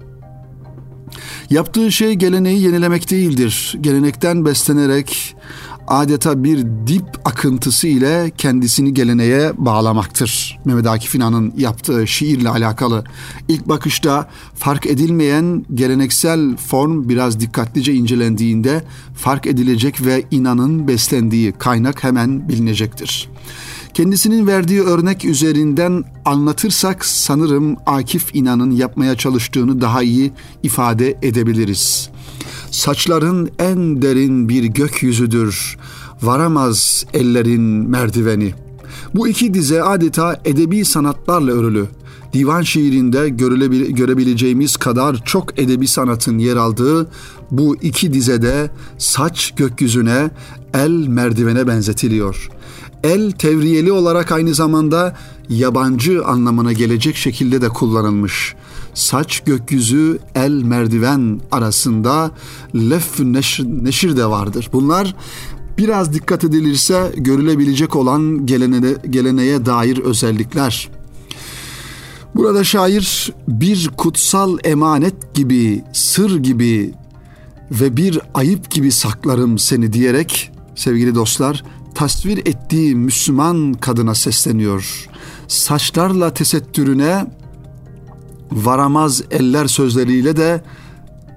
Yaptığı 1.49 1.91
şey 1.91 2.13
geleneği 2.13 2.61
yenilemek 2.61 3.11
değildir. 3.11 3.77
Gelenekten 3.81 4.45
beslenerek 4.45 5.35
adeta 5.87 6.43
bir 6.43 6.65
dip 6.87 7.05
akıntısı 7.25 7.87
ile 7.87 8.31
kendisini 8.37 8.93
geleneğe 8.93 9.51
bağlamaktır. 9.57 10.59
Mehmet 10.65 10.87
Akif 10.87 11.15
İnan'ın 11.15 11.53
yaptığı 11.57 12.07
şiirle 12.07 12.49
alakalı 12.49 13.03
ilk 13.47 13.67
bakışta 13.69 14.29
fark 14.55 14.85
edilmeyen 14.85 15.65
geleneksel 15.73 16.57
form 16.57 17.09
biraz 17.09 17.39
dikkatlice 17.39 17.93
incelendiğinde 17.93 18.83
fark 19.15 19.47
edilecek 19.47 20.05
ve 20.05 20.23
inanın 20.31 20.87
beslendiği 20.87 21.51
kaynak 21.51 22.03
hemen 22.03 22.49
bilinecektir. 22.49 23.29
Kendisinin 23.93 24.47
verdiği 24.47 24.81
örnek 24.81 25.25
üzerinden 25.25 26.03
anlatırsak 26.25 27.05
sanırım 27.05 27.75
Akif 27.85 28.35
İnan'ın 28.35 28.71
yapmaya 28.71 29.15
çalıştığını 29.15 29.81
daha 29.81 30.03
iyi 30.03 30.31
ifade 30.63 31.17
edebiliriz. 31.21 32.09
Saçların 32.71 33.49
en 33.59 34.01
derin 34.01 34.49
bir 34.49 34.63
gökyüzüdür, 34.63 35.77
varamaz 36.21 37.05
ellerin 37.13 37.61
merdiveni. 37.61 38.53
Bu 39.15 39.27
iki 39.27 39.53
dize 39.53 39.83
adeta 39.83 40.41
edebi 40.45 40.85
sanatlarla 40.85 41.51
örülü. 41.51 41.87
Divan 42.33 42.61
şiirinde 42.61 43.29
görebileceğimiz 43.89 44.77
kadar 44.77 45.23
çok 45.25 45.59
edebi 45.59 45.87
sanatın 45.87 46.37
yer 46.37 46.55
aldığı 46.55 47.09
bu 47.51 47.75
iki 47.81 48.13
dizede 48.13 48.69
saç 48.97 49.53
gökyüzüne, 49.57 50.29
el 50.73 51.07
merdivene 51.07 51.67
benzetiliyor. 51.67 52.49
El 53.03 53.31
tevriyeli 53.31 53.91
olarak 53.91 54.31
aynı 54.31 54.53
zamanda 54.53 55.15
yabancı 55.49 56.25
anlamına 56.25 56.73
gelecek 56.73 57.15
şekilde 57.15 57.61
de 57.61 57.69
kullanılmış. 57.69 58.55
Saç 58.93 59.39
gökyüzü 59.39 60.19
el 60.35 60.51
merdiven 60.51 61.41
arasında 61.51 62.31
lef 62.75 63.19
neşir, 63.19 63.65
neşir 63.65 64.17
de 64.17 64.25
vardır. 64.25 64.69
Bunlar 64.73 65.15
biraz 65.77 66.13
dikkat 66.13 66.43
edilirse 66.43 67.11
görülebilecek 67.17 67.95
olan 67.95 68.45
gelene, 68.45 68.95
geleneğe 69.09 69.65
dair 69.65 69.97
özellikler. 69.97 70.89
Burada 72.35 72.63
şair 72.63 73.33
bir 73.47 73.89
kutsal 73.97 74.57
emanet 74.63 75.33
gibi, 75.33 75.83
sır 75.93 76.39
gibi 76.39 76.93
ve 77.71 77.97
bir 77.97 78.19
ayıp 78.33 78.71
gibi 78.71 78.91
saklarım 78.91 79.57
seni 79.57 79.93
diyerek 79.93 80.51
sevgili 80.75 81.15
dostlar 81.15 81.63
tasvir 81.97 82.37
ettiği 82.37 82.95
Müslüman 82.95 83.73
kadına 83.73 84.15
sesleniyor. 84.15 85.07
Saçlarla 85.47 86.33
tesettürüne 86.33 87.27
varamaz 88.51 89.23
eller 89.31 89.67
sözleriyle 89.67 90.37
de 90.37 90.61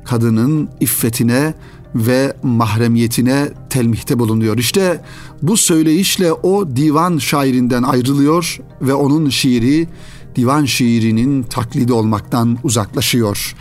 kadının 0.05 0.69
iffetine 0.81 1.55
ve 1.95 2.37
mahremiyetine 2.43 3.49
telmihte 3.71 4.19
bulunuyor. 4.19 4.59
İşte 4.59 5.05
bu 5.43 5.57
söyleyişle 5.57 6.33
o 6.33 6.77
divan 6.77 7.19
şairinden 7.19 7.83
ayrılıyor 7.83 8.61
ve 8.83 8.95
onun 8.95 9.29
şiiri 9.29 9.89
divan 10.37 10.65
şiirinin 10.65 11.43
taklidi 11.43 11.93
olmaktan 11.93 12.59
uzaklaşıyor. 12.65 13.57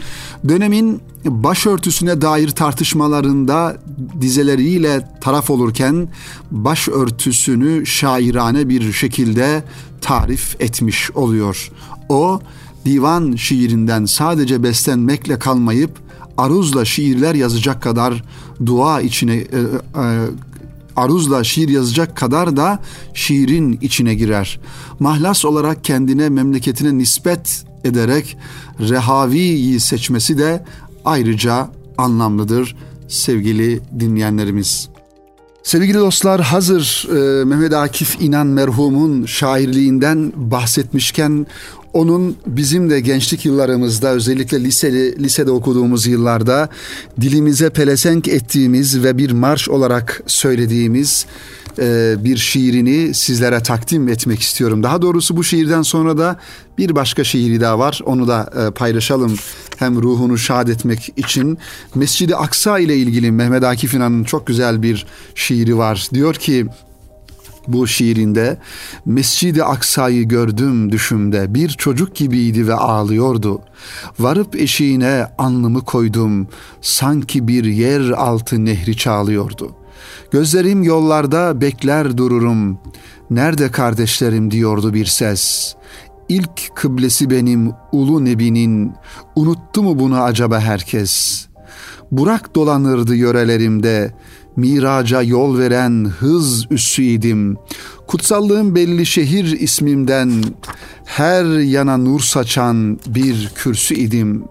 Dönemin 0.48 1.02
başörtüsüne 1.26 2.22
dair 2.22 2.50
tartışmalarında 2.50 3.78
dizeleriyle 4.22 5.10
taraf 5.22 5.50
olurken 5.50 6.08
başörtüsünü 6.52 7.86
şairane 7.86 8.70
bir 8.70 8.94
şekilde 8.94 9.64
tarif 10.02 10.56
etmiş 10.60 11.12
oluyor. 11.12 11.72
O 12.10 12.42
divan 12.86 13.36
şiirinden 13.36 14.06
sadece 14.06 14.64
beslenmekle 14.64 15.40
kalmayıp 15.40 15.92
aruzla 16.38 16.86
şiirler 16.86 17.36
yazacak 17.36 17.82
kadar 17.82 18.24
dua 18.66 19.02
içine 19.02 19.36
e, 19.36 19.42
e, 19.42 20.26
aruzla 20.96 21.44
şiir 21.44 21.70
yazacak 21.70 22.18
kadar 22.18 22.58
da 22.58 22.80
şiirin 23.14 23.80
içine 23.82 24.16
girer. 24.16 24.60
Mahlas 25.00 25.46
olarak 25.46 25.84
kendine 25.84 26.30
memleketine 26.30 26.98
nispet 26.98 27.66
ederek 27.84 28.38
rehaviyi 28.80 29.80
seçmesi 29.80 30.38
de 30.38 30.64
ayrıca 31.06 31.70
anlamlıdır 31.98 32.76
sevgili 33.08 33.80
dinleyenlerimiz. 34.00 34.90
Sevgili 35.64 35.98
dostlar 35.98 36.42
hazır 36.42 37.08
e, 37.12 37.46
Mehmet 37.46 37.74
Akif 37.74 38.22
İnan 38.22 38.48
merhumun 38.48 39.26
şairliğinden 39.26 40.34
bahsetmişken 40.36 41.48
onun 41.94 42.36
bizim 42.48 42.90
de 42.90 43.00
gençlik 43.00 43.46
yıllarımızda 43.46 44.10
özellikle 44.10 44.64
liseli, 44.64 45.24
lisede 45.24 45.52
okuduğumuz 45.52 46.08
yıllarda 46.08 46.70
dilimize 47.22 47.70
pelesenk 47.70 48.28
ettiğimiz 48.28 49.04
ve 49.04 49.18
bir 49.18 49.32
marş 49.32 49.70
olarak 49.70 50.24
söylediğimiz 50.28 51.26
bir 52.24 52.38
şiirini 52.38 53.14
sizlere 53.14 53.64
takdim 53.64 54.08
etmek 54.08 54.42
istiyorum. 54.42 54.84
Daha 54.84 55.02
doğrusu 55.02 55.38
bu 55.38 55.44
şiirden 55.44 55.82
sonra 55.82 56.18
da 56.18 56.40
bir 56.78 56.96
başka 56.96 57.24
şiiri 57.24 57.62
daha 57.62 57.80
var. 57.80 58.02
Onu 58.06 58.28
da 58.28 58.68
e, 58.68 58.72
paylaşalım 58.72 59.36
hem 59.78 60.02
ruhunu 60.02 60.38
şad 60.38 60.68
etmek 60.68 61.14
için. 61.16 61.58
Mescid-i 61.96 62.36
Aksa 62.36 62.80
ile 62.80 62.98
ilgili 62.98 63.32
Mehmet 63.32 63.64
Akif 63.64 63.94
İnan'ın 63.94 64.24
çok 64.24 64.48
güzel 64.48 64.82
bir 64.82 65.06
şiiri 65.36 65.78
var. 65.78 66.08
Diyor 66.14 66.36
ki 66.36 66.68
bu 67.68 67.88
şiirinde 67.88 68.58
Mescid-i 69.06 69.64
Aksa'yı 69.64 70.28
gördüm 70.28 70.92
düşümde 70.92 71.54
bir 71.54 71.70
çocuk 71.70 72.16
gibiydi 72.16 72.68
ve 72.68 72.74
ağlıyordu. 72.74 73.62
Varıp 74.20 74.56
eşiğine 74.56 75.28
alnımı 75.38 75.86
koydum 75.86 76.48
sanki 76.82 77.48
bir 77.48 77.64
yer 77.64 78.10
altı 78.10 78.66
nehri 78.66 78.98
çağlıyordu. 78.98 79.79
Gözlerim 80.32 80.84
yollarda 80.84 81.62
bekler 81.62 82.18
dururum. 82.18 82.80
Nerede 83.30 83.72
kardeşlerim 83.72 84.52
diyordu 84.52 84.94
bir 84.94 85.06
ses. 85.06 85.76
İlk 86.30 86.76
kıblesi 86.76 87.30
benim 87.30 87.72
ulu 87.92 88.26
nebinin. 88.26 88.94
Unuttu 89.36 89.84
mu 89.84 90.00
bunu 90.00 90.22
acaba 90.22 90.60
herkes? 90.60 91.46
Burak 92.12 92.56
dolanırdı 92.56 93.16
yörelerimde. 93.16 94.14
Miraca 94.56 95.22
yol 95.22 95.58
veren 95.58 96.06
hız 96.20 96.72
üssüydim. 96.72 97.58
Kutsallığım 98.08 98.76
belli 98.76 99.06
şehir 99.06 99.60
ismimden. 99.60 100.44
Her 101.06 101.60
yana 101.60 101.98
nur 101.98 102.20
saçan 102.20 103.00
bir 103.08 103.52
kürsü 103.56 103.96
idim. 103.96 104.44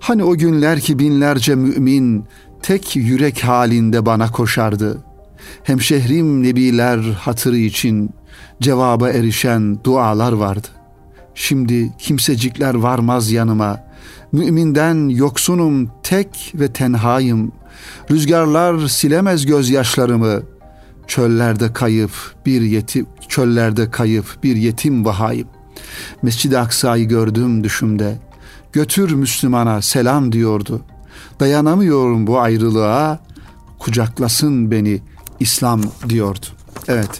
Hani 0.00 0.24
o 0.24 0.36
günler 0.36 0.80
ki 0.80 0.98
binlerce 0.98 1.54
mümin 1.54 2.24
tek 2.62 2.96
yürek 2.96 3.44
halinde 3.44 4.06
bana 4.06 4.30
koşardı. 4.30 4.98
Hemşehrim 5.62 6.42
nebiler 6.42 6.98
hatırı 6.98 7.56
için 7.56 8.10
cevaba 8.62 9.10
erişen 9.10 9.84
dualar 9.84 10.32
vardı. 10.32 10.68
Şimdi 11.34 11.92
kimsecikler 11.98 12.74
varmaz 12.74 13.30
yanıma. 13.30 13.80
Müminden 14.32 15.08
yoksunum 15.08 15.90
tek 16.02 16.52
ve 16.54 16.72
tenhayım. 16.72 17.52
Rüzgarlar 18.10 18.88
silemez 18.88 19.46
gözyaşlarımı. 19.46 20.42
Çöllerde 21.06 21.72
kayıp 21.72 22.10
bir 22.46 22.60
yetim, 22.60 23.06
çöllerde 23.28 23.90
kayıp 23.90 24.26
bir 24.42 24.56
yetim 24.56 25.04
vahayım. 25.04 25.48
Mescid-i 26.22 26.58
Aksa'yı 26.58 27.08
gördüm 27.08 27.64
düşümde. 27.64 28.18
Götür 28.72 29.12
Müslümana 29.12 29.82
selam 29.82 30.32
diyordu. 30.32 30.82
Dayanamıyorum 31.40 32.26
bu 32.26 32.38
ayrılığa. 32.38 33.18
Kucaklasın 33.78 34.70
beni 34.70 35.00
İslam 35.40 35.80
diyordu. 36.08 36.46
Evet 36.88 37.10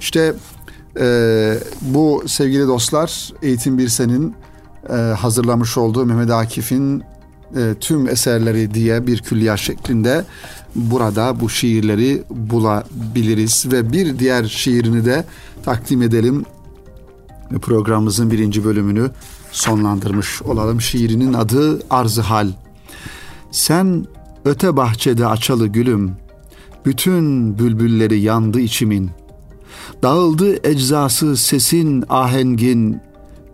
işte 0.00 0.34
e, 1.00 1.58
bu 1.80 2.22
sevgili 2.26 2.66
dostlar 2.66 3.32
Eğitim 3.42 3.78
Bir 3.78 3.88
Sen'in 3.88 4.34
e, 4.90 4.92
hazırlamış 4.92 5.78
olduğu 5.78 6.06
Mehmet 6.06 6.30
Akif'in 6.30 7.02
e, 7.56 7.74
tüm 7.80 8.08
eserleri 8.08 8.74
diye 8.74 9.06
bir 9.06 9.18
külliya 9.18 9.56
şeklinde 9.56 10.24
burada 10.74 11.40
bu 11.40 11.50
şiirleri 11.50 12.22
bulabiliriz 12.30 13.66
ve 13.72 13.92
bir 13.92 14.18
diğer 14.18 14.44
şiirini 14.44 15.04
de 15.04 15.24
takdim 15.64 16.02
edelim. 16.02 16.44
Programımızın 17.62 18.30
birinci 18.30 18.64
bölümünü 18.64 19.10
sonlandırmış 19.52 20.42
olalım. 20.42 20.80
Şiirinin 20.80 21.32
adı 21.32 21.82
Arzı 21.90 22.20
Hal. 22.20 22.48
Sen 23.50 24.06
öte 24.44 24.76
bahçede 24.76 25.26
açalı 25.26 25.66
gülüm, 25.66 26.12
bütün 26.86 27.58
bülbülleri 27.58 28.20
yandı 28.20 28.60
içimin. 28.60 29.10
Dağıldı 30.02 30.68
eczası 30.68 31.36
sesin 31.36 32.04
ahengin, 32.08 33.00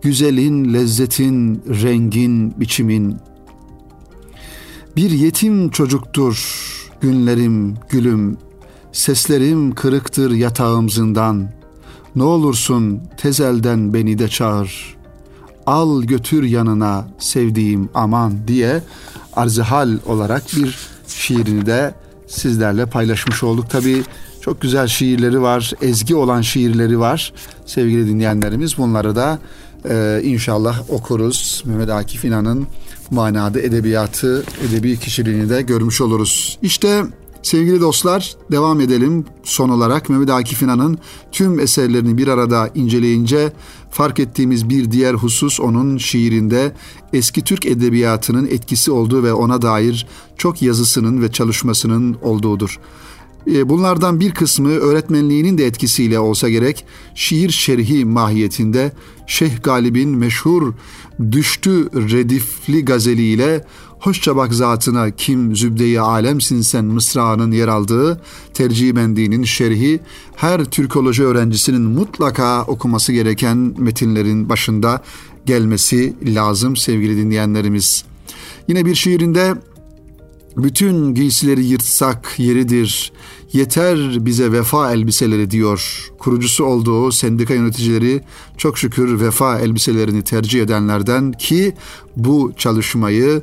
güzelin 0.01 0.73
lezzetin 0.73 1.63
rengin 1.83 2.59
biçimin. 2.59 3.17
Bir 4.95 5.11
yetim 5.11 5.69
çocuktur 5.69 6.63
günlerim 7.01 7.75
gülüm, 7.89 8.37
seslerim 8.91 9.75
kırıktır 9.75 10.31
yatağım 10.31 10.89
zindan. 10.89 11.49
Ne 12.15 12.23
olursun 12.23 13.01
tezelden 13.17 13.93
beni 13.93 14.19
de 14.19 14.27
çağır. 14.27 14.95
Al 15.65 16.03
götür 16.03 16.43
yanına 16.43 17.07
sevdiğim 17.19 17.89
aman 17.93 18.47
diye 18.47 18.83
arzihal 19.35 19.97
olarak 20.05 20.43
bir 20.55 20.77
şiirini 21.07 21.65
de 21.65 21.93
sizlerle 22.27 22.85
paylaşmış 22.85 23.43
olduk. 23.43 23.69
Tabii 23.69 24.03
çok 24.41 24.61
güzel 24.61 24.87
şiirleri 24.87 25.41
var, 25.41 25.71
ezgi 25.81 26.15
olan 26.15 26.41
şiirleri 26.41 26.99
var 26.99 27.33
sevgili 27.65 28.07
dinleyenlerimiz. 28.07 28.77
Bunları 28.77 29.15
da 29.15 29.39
e, 29.89 30.21
inşallah 30.23 30.89
okuruz. 30.89 31.63
Mehmet 31.65 31.89
Akif 31.89 32.25
İnan'ın 32.25 32.67
manada 33.11 33.59
edebiyatı, 33.59 34.43
edebi 34.69 34.99
kişiliğini 34.99 35.49
de 35.49 35.61
görmüş 35.61 36.01
oluruz. 36.01 36.59
İşte 36.61 37.03
sevgili 37.43 37.81
dostlar 37.81 38.35
devam 38.51 38.81
edelim. 38.81 39.25
Son 39.43 39.69
olarak 39.69 40.09
Mehmet 40.09 40.29
Akif 40.29 40.61
İnan'ın 40.61 40.97
tüm 41.31 41.59
eserlerini 41.59 42.17
bir 42.17 42.27
arada 42.27 42.69
inceleyince 42.75 43.53
fark 43.93 44.19
ettiğimiz 44.19 44.69
bir 44.69 44.91
diğer 44.91 45.13
husus 45.13 45.59
onun 45.59 45.97
şiirinde 45.97 46.71
eski 47.13 47.41
Türk 47.41 47.65
edebiyatının 47.65 48.47
etkisi 48.47 48.91
olduğu 48.91 49.23
ve 49.23 49.33
ona 49.33 49.61
dair 49.61 50.07
çok 50.37 50.61
yazısının 50.61 51.21
ve 51.21 51.31
çalışmasının 51.31 52.17
olduğudur. 52.21 52.79
E, 53.47 53.69
bunlardan 53.69 54.19
bir 54.19 54.31
kısmı 54.31 54.69
öğretmenliğinin 54.69 55.57
de 55.57 55.65
etkisiyle 55.65 56.19
olsa 56.19 56.49
gerek 56.49 56.85
şiir 57.15 57.49
şerhi 57.49 58.05
mahiyetinde 58.05 58.91
Şeyh 59.27 59.63
Galip'in 59.63 60.09
meşhur 60.09 60.73
Düştü 61.31 61.89
Redifli 62.11 62.85
gazeliyle 62.85 63.65
Hoşça 64.03 64.35
bak 64.35 64.53
zatına 64.53 65.11
kim 65.11 65.55
zübdeyi 65.55 66.01
alemsin 66.01 66.61
sen 66.61 66.85
mısrağının 66.85 67.51
yer 67.51 67.67
aldığı 67.67 68.21
tercih 68.53 68.89
şerhi 69.45 69.99
her 70.35 70.65
Türkoloji 70.65 71.23
öğrencisinin 71.23 71.81
mutlaka 71.81 72.63
okuması 72.63 73.13
gereken 73.13 73.57
metinlerin 73.77 74.49
başında 74.49 75.03
gelmesi 75.45 76.13
lazım 76.35 76.75
sevgili 76.75 77.17
dinleyenlerimiz. 77.17 78.05
Yine 78.67 78.85
bir 78.85 78.95
şiirinde 78.95 79.55
bütün 80.57 81.15
giysileri 81.15 81.65
yırtsak 81.65 82.33
yeridir. 82.37 83.11
Yeter 83.53 84.25
bize 84.25 84.51
vefa 84.51 84.93
elbiseleri 84.93 85.51
diyor. 85.51 86.09
Kurucusu 86.19 86.65
olduğu 86.65 87.11
sendika 87.11 87.53
yöneticileri 87.53 88.21
çok 88.57 88.77
şükür 88.77 89.19
vefa 89.19 89.59
elbiselerini 89.59 90.23
tercih 90.23 90.61
edenlerden 90.61 91.31
ki 91.31 91.73
bu 92.15 92.51
çalışmayı 92.57 93.41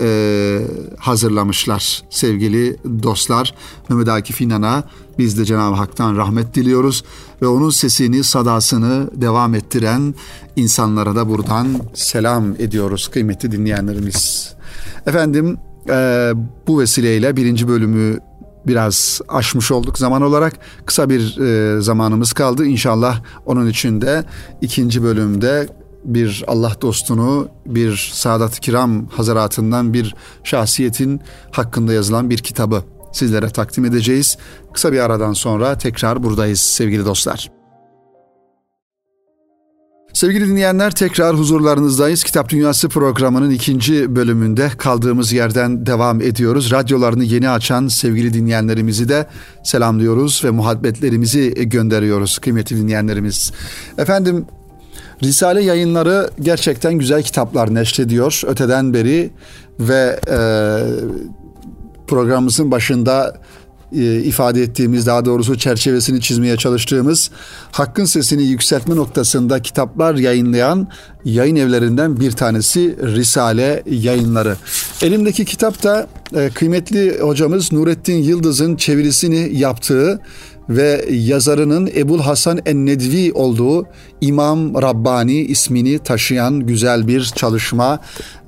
e, 0.00 0.58
hazırlamışlar 0.98 2.02
sevgili 2.10 2.76
dostlar. 3.02 3.54
Mehmet 3.88 4.08
Akif 4.08 4.40
İnan'a 4.40 4.84
biz 5.18 5.38
de 5.38 5.44
Cenab-ı 5.44 5.74
Hak'tan 5.74 6.16
rahmet 6.16 6.54
diliyoruz 6.54 7.04
ve 7.42 7.46
onun 7.46 7.70
sesini, 7.70 8.24
sadasını 8.24 9.10
devam 9.14 9.54
ettiren 9.54 10.14
insanlara 10.56 11.16
da 11.16 11.28
buradan 11.28 11.68
selam 11.94 12.52
ediyoruz 12.58 13.08
kıymetli 13.08 13.52
dinleyenlerimiz. 13.52 14.52
Efendim 15.06 15.58
e, 15.88 16.32
bu 16.66 16.80
vesileyle 16.80 17.36
birinci 17.36 17.68
bölümü 17.68 18.18
biraz 18.66 19.20
aşmış 19.28 19.72
olduk 19.72 19.98
zaman 19.98 20.22
olarak. 20.22 20.52
Kısa 20.86 21.08
bir 21.08 21.38
e, 21.38 21.80
zamanımız 21.80 22.32
kaldı. 22.32 22.66
İnşallah 22.66 23.20
onun 23.46 23.66
için 23.66 24.00
de 24.00 24.24
ikinci 24.60 25.02
bölümde 25.02 25.68
bir 26.04 26.44
Allah 26.46 26.72
dostunu, 26.80 27.48
bir 27.66 28.10
Sadat-ı 28.14 28.60
Kiram 28.60 29.06
hazaratından 29.06 29.94
bir 29.94 30.14
şahsiyetin 30.44 31.20
hakkında 31.50 31.92
yazılan 31.92 32.30
bir 32.30 32.38
kitabı 32.38 32.82
sizlere 33.12 33.50
takdim 33.50 33.84
edeceğiz. 33.84 34.38
Kısa 34.72 34.92
bir 34.92 34.98
aradan 34.98 35.32
sonra 35.32 35.78
tekrar 35.78 36.22
buradayız 36.22 36.60
sevgili 36.60 37.04
dostlar. 37.04 37.61
Sevgili 40.12 40.48
dinleyenler 40.48 40.90
tekrar 40.90 41.36
huzurlarınızdayız. 41.36 42.24
Kitap 42.24 42.48
Dünyası 42.48 42.88
programının 42.88 43.50
ikinci 43.50 44.16
bölümünde 44.16 44.68
kaldığımız 44.78 45.32
yerden 45.32 45.86
devam 45.86 46.20
ediyoruz. 46.20 46.70
Radyolarını 46.70 47.24
yeni 47.24 47.48
açan 47.48 47.88
sevgili 47.88 48.34
dinleyenlerimizi 48.34 49.08
de 49.08 49.26
selamlıyoruz 49.64 50.44
ve 50.44 50.50
muhabbetlerimizi 50.50 51.54
gönderiyoruz 51.68 52.38
kıymetli 52.38 52.76
dinleyenlerimiz. 52.76 53.52
Efendim 53.98 54.46
Risale 55.22 55.62
yayınları 55.62 56.30
gerçekten 56.40 56.94
güzel 56.94 57.22
kitaplar 57.22 57.74
neşrediyor 57.74 58.42
öteden 58.46 58.94
beri 58.94 59.30
ve 59.80 60.20
e, 60.30 60.38
programımızın 62.06 62.70
başında 62.70 63.36
e, 63.94 64.22
ifade 64.22 64.62
ettiğimiz 64.62 65.06
daha 65.06 65.24
doğrusu 65.24 65.58
çerçevesini 65.58 66.20
çizmeye 66.20 66.56
çalıştığımız 66.56 67.30
hakkın 67.72 68.04
sesini 68.04 68.42
yükseltme 68.42 68.96
noktasında 68.96 69.62
kitaplar 69.62 70.14
yayınlayan 70.14 70.88
yayın 71.24 71.56
evlerinden 71.56 72.20
bir 72.20 72.32
tanesi 72.32 72.96
Risale 73.02 73.82
yayınları. 73.90 74.56
Elimdeki 75.02 75.44
kitap 75.44 75.82
da 75.82 76.06
e, 76.34 76.50
kıymetli 76.54 77.18
hocamız 77.20 77.72
Nurettin 77.72 78.16
Yıldız'ın 78.16 78.76
çevirisini 78.76 79.58
yaptığı 79.58 80.20
ve 80.68 81.04
yazarının 81.10 81.90
Ebul 81.96 82.20
Hasan 82.20 82.58
Ennedvi 82.66 83.32
olduğu 83.32 83.86
İmam 84.20 84.82
Rabbani 84.82 85.34
ismini 85.34 85.98
taşıyan 85.98 86.60
güzel 86.60 87.08
bir 87.08 87.24
çalışma 87.24 87.98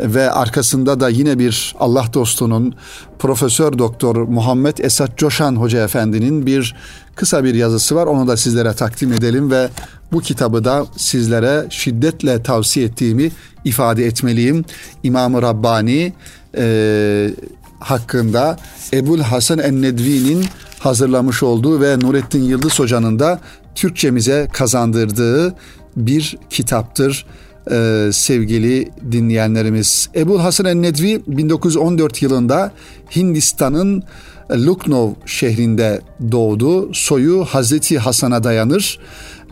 ve 0.00 0.30
arkasında 0.30 1.00
da 1.00 1.08
yine 1.08 1.38
bir 1.38 1.74
Allah 1.78 2.06
dostunun 2.12 2.74
Profesör 3.18 3.78
Doktor 3.78 4.16
Muhammed 4.16 4.78
Esat 4.78 5.18
Coşan 5.18 5.56
Hoca 5.56 5.84
Efendi'nin 5.84 6.46
bir 6.46 6.74
kısa 7.14 7.44
bir 7.44 7.54
yazısı 7.54 7.94
var. 7.94 8.06
Onu 8.06 8.28
da 8.28 8.36
sizlere 8.36 8.72
takdim 8.72 9.12
edelim 9.12 9.50
ve 9.50 9.68
bu 10.12 10.20
kitabı 10.20 10.64
da 10.64 10.86
sizlere 10.96 11.66
şiddetle 11.70 12.42
tavsiye 12.42 12.86
ettiğimi 12.86 13.30
ifade 13.64 14.06
etmeliyim. 14.06 14.64
İmam 15.02 15.42
Rabbani 15.42 16.12
e, 16.56 17.30
hakkında 17.80 18.56
Ebul 18.92 19.20
Hasan 19.20 19.58
Ennedvi'nin 19.58 20.44
hazırlamış 20.78 21.42
olduğu 21.42 21.80
ve 21.80 21.98
Nurettin 22.00 22.42
Yıldız 22.42 22.78
Hoca'nın 22.78 23.18
da 23.18 23.40
Türkçemize 23.74 24.48
kazandırdığı 24.52 25.54
bir 25.96 26.38
kitaptır 26.50 27.26
ee, 27.70 28.10
sevgili 28.12 28.90
dinleyenlerimiz. 29.12 30.08
Ebu 30.14 30.44
Hasan 30.44 30.66
el-Nedvi 30.66 31.22
1914 31.26 32.22
yılında 32.22 32.72
Hindistan'ın 33.16 34.02
Lucknow 34.50 35.26
şehrinde 35.26 36.00
doğdu. 36.32 36.94
Soyu 36.94 37.44
Hazreti 37.44 37.98
Hasan'a 37.98 38.44
dayanır. 38.44 38.98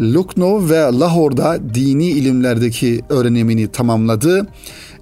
Lucknow 0.00 0.74
ve 0.74 0.98
Lahor'da 0.98 1.74
dini 1.74 2.06
ilimlerdeki 2.06 3.00
öğrenimini 3.08 3.68
tamamladı. 3.68 4.46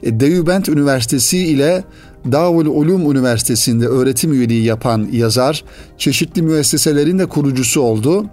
E, 0.03 0.21
Deobent 0.21 0.69
Üniversitesi 0.69 1.39
ile 1.39 1.85
Davul 2.33 2.67
Ulum 2.67 3.11
Üniversitesi'nde 3.11 3.87
öğretim 3.87 4.33
üyeliği 4.33 4.65
yapan 4.65 5.09
yazar, 5.13 5.65
çeşitli 5.99 6.43
müesseselerin 6.43 7.19
de 7.19 7.27
kurucusu 7.27 7.81
oldu. 7.81 8.27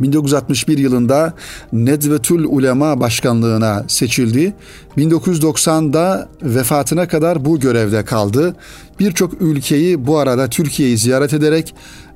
1961 0.00 0.78
yılında 0.78 1.34
Nedvetül 1.72 2.44
Ulema 2.44 3.00
Başkanlığına 3.00 3.84
seçildi. 3.88 4.54
1990'da 4.98 6.28
vefatına 6.42 7.08
kadar 7.08 7.44
bu 7.44 7.60
görevde 7.60 8.04
kaldı. 8.04 8.56
Birçok 9.00 9.42
ülkeyi 9.42 10.06
bu 10.06 10.18
arada 10.18 10.48
Türkiye'yi 10.48 10.98
ziyaret 10.98 11.32
ederek 11.32 11.74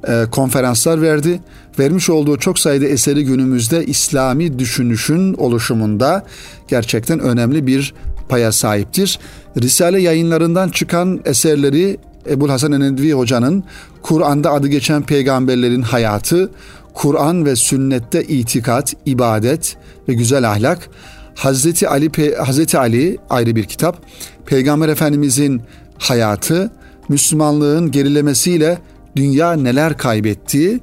e, 0.08 0.24
konferanslar 0.30 1.02
verdi. 1.02 1.40
Vermiş 1.78 2.10
olduğu 2.10 2.38
çok 2.38 2.58
sayıda 2.58 2.86
eseri 2.86 3.24
günümüzde 3.24 3.86
İslami 3.86 4.58
düşünüşün 4.58 5.34
oluşumunda 5.34 6.24
gerçekten 6.68 7.18
önemli 7.18 7.66
bir 7.66 7.94
paya 8.28 8.52
sahiptir. 8.52 9.18
Risale 9.62 10.00
yayınlarından 10.00 10.68
çıkan 10.68 11.20
eserleri 11.24 11.98
Ebul 12.30 12.48
Hasan 12.48 12.72
Enedvi 12.72 13.12
Hoca'nın 13.12 13.64
Kur'an'da 14.02 14.52
adı 14.52 14.68
geçen 14.68 15.02
peygamberlerin 15.02 15.82
hayatı, 15.82 16.50
Kur'an 16.94 17.44
ve 17.44 17.56
sünnette 17.56 18.24
itikat, 18.24 18.94
ibadet 19.06 19.76
ve 20.08 20.14
güzel 20.14 20.50
ahlak, 20.50 20.88
Hazreti 21.34 21.88
Ali 21.88 22.36
Hazreti 22.36 22.78
Ali 22.78 23.18
ayrı 23.30 23.56
bir 23.56 23.64
kitap, 23.64 23.98
Peygamber 24.46 24.88
Efendimizin 24.88 25.62
hayatı, 25.98 26.70
Müslümanlığın 27.08 27.90
gerilemesiyle 27.90 28.78
dünya 29.16 29.52
neler 29.52 29.98
kaybettiği 29.98 30.80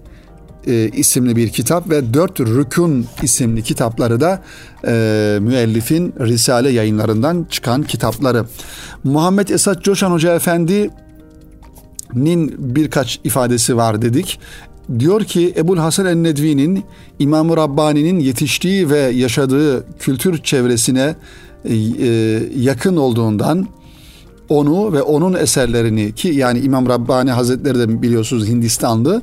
e, 0.68 0.90
isimli 0.90 1.36
bir 1.36 1.50
kitap 1.50 1.90
ve 1.90 2.14
Dört 2.14 2.40
Rükun 2.40 3.06
isimli 3.22 3.64
kitapları 3.64 4.22
da 4.22 4.42
e, 4.88 4.92
müellifin 5.42 6.14
Risale 6.20 6.70
yayınlarından 6.70 7.46
çıkan 7.50 7.84
kitapları. 7.84 8.46
Muhammed 9.04 9.48
Esat 9.48 9.84
Coşan 9.84 10.12
Hoca 10.12 10.36
Efendi'nin 10.36 10.92
birkaç 12.58 13.20
ifadesi 13.24 13.78
var 13.78 14.02
dedik. 14.02 14.40
Diyor 15.00 15.24
ki 15.24 15.54
Ebul 15.58 15.78
Hasan 15.78 16.06
el-Nedvi'nin 16.06 16.84
İmam-ı 17.20 17.58
Rabbani'nin 17.58 18.20
yetiştiği 18.20 18.90
ve 18.90 19.00
yaşadığı 19.00 19.86
kültür 20.00 20.44
çevresine 20.44 21.16
e, 21.66 21.76
yakın 22.56 22.98
olduğundan 22.98 23.68
onu 24.50 24.94
ve 24.94 25.02
onun 25.02 25.34
eserlerini 25.34 26.16
ki 26.16 26.28
yani 26.28 26.60
İmam 26.60 26.90
Rabbani 26.90 27.32
Hazretleri 27.32 27.80
de 27.80 28.02
biliyorsunuz 28.02 28.48
Hindistanlı. 28.48 29.22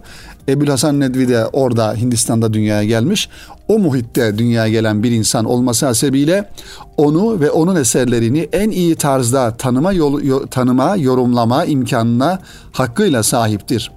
Ebul 0.49 0.67
Hasan 0.67 1.01
Nedvi 1.01 1.29
de 1.29 1.47
orada 1.47 1.95
Hindistan'da 1.95 2.53
dünyaya 2.53 2.85
gelmiş. 2.85 3.29
O 3.69 3.79
muhitte 3.79 4.39
dünyaya 4.39 4.69
gelen 4.69 5.03
bir 5.03 5.11
insan 5.11 5.45
olması 5.45 5.87
hasebiyle 5.87 6.51
onu 6.97 7.41
ve 7.41 7.51
onun 7.51 7.77
eserlerini 7.77 8.49
en 8.53 8.71
iyi 8.71 8.97
tarzda 8.97 9.57
tanıma 9.57 9.93
yol, 9.93 10.47
tanıma, 10.47 10.97
yorumlama 10.97 11.65
imkanına 11.65 12.39
hakkıyla 12.73 13.23
sahiptir. 13.23 13.91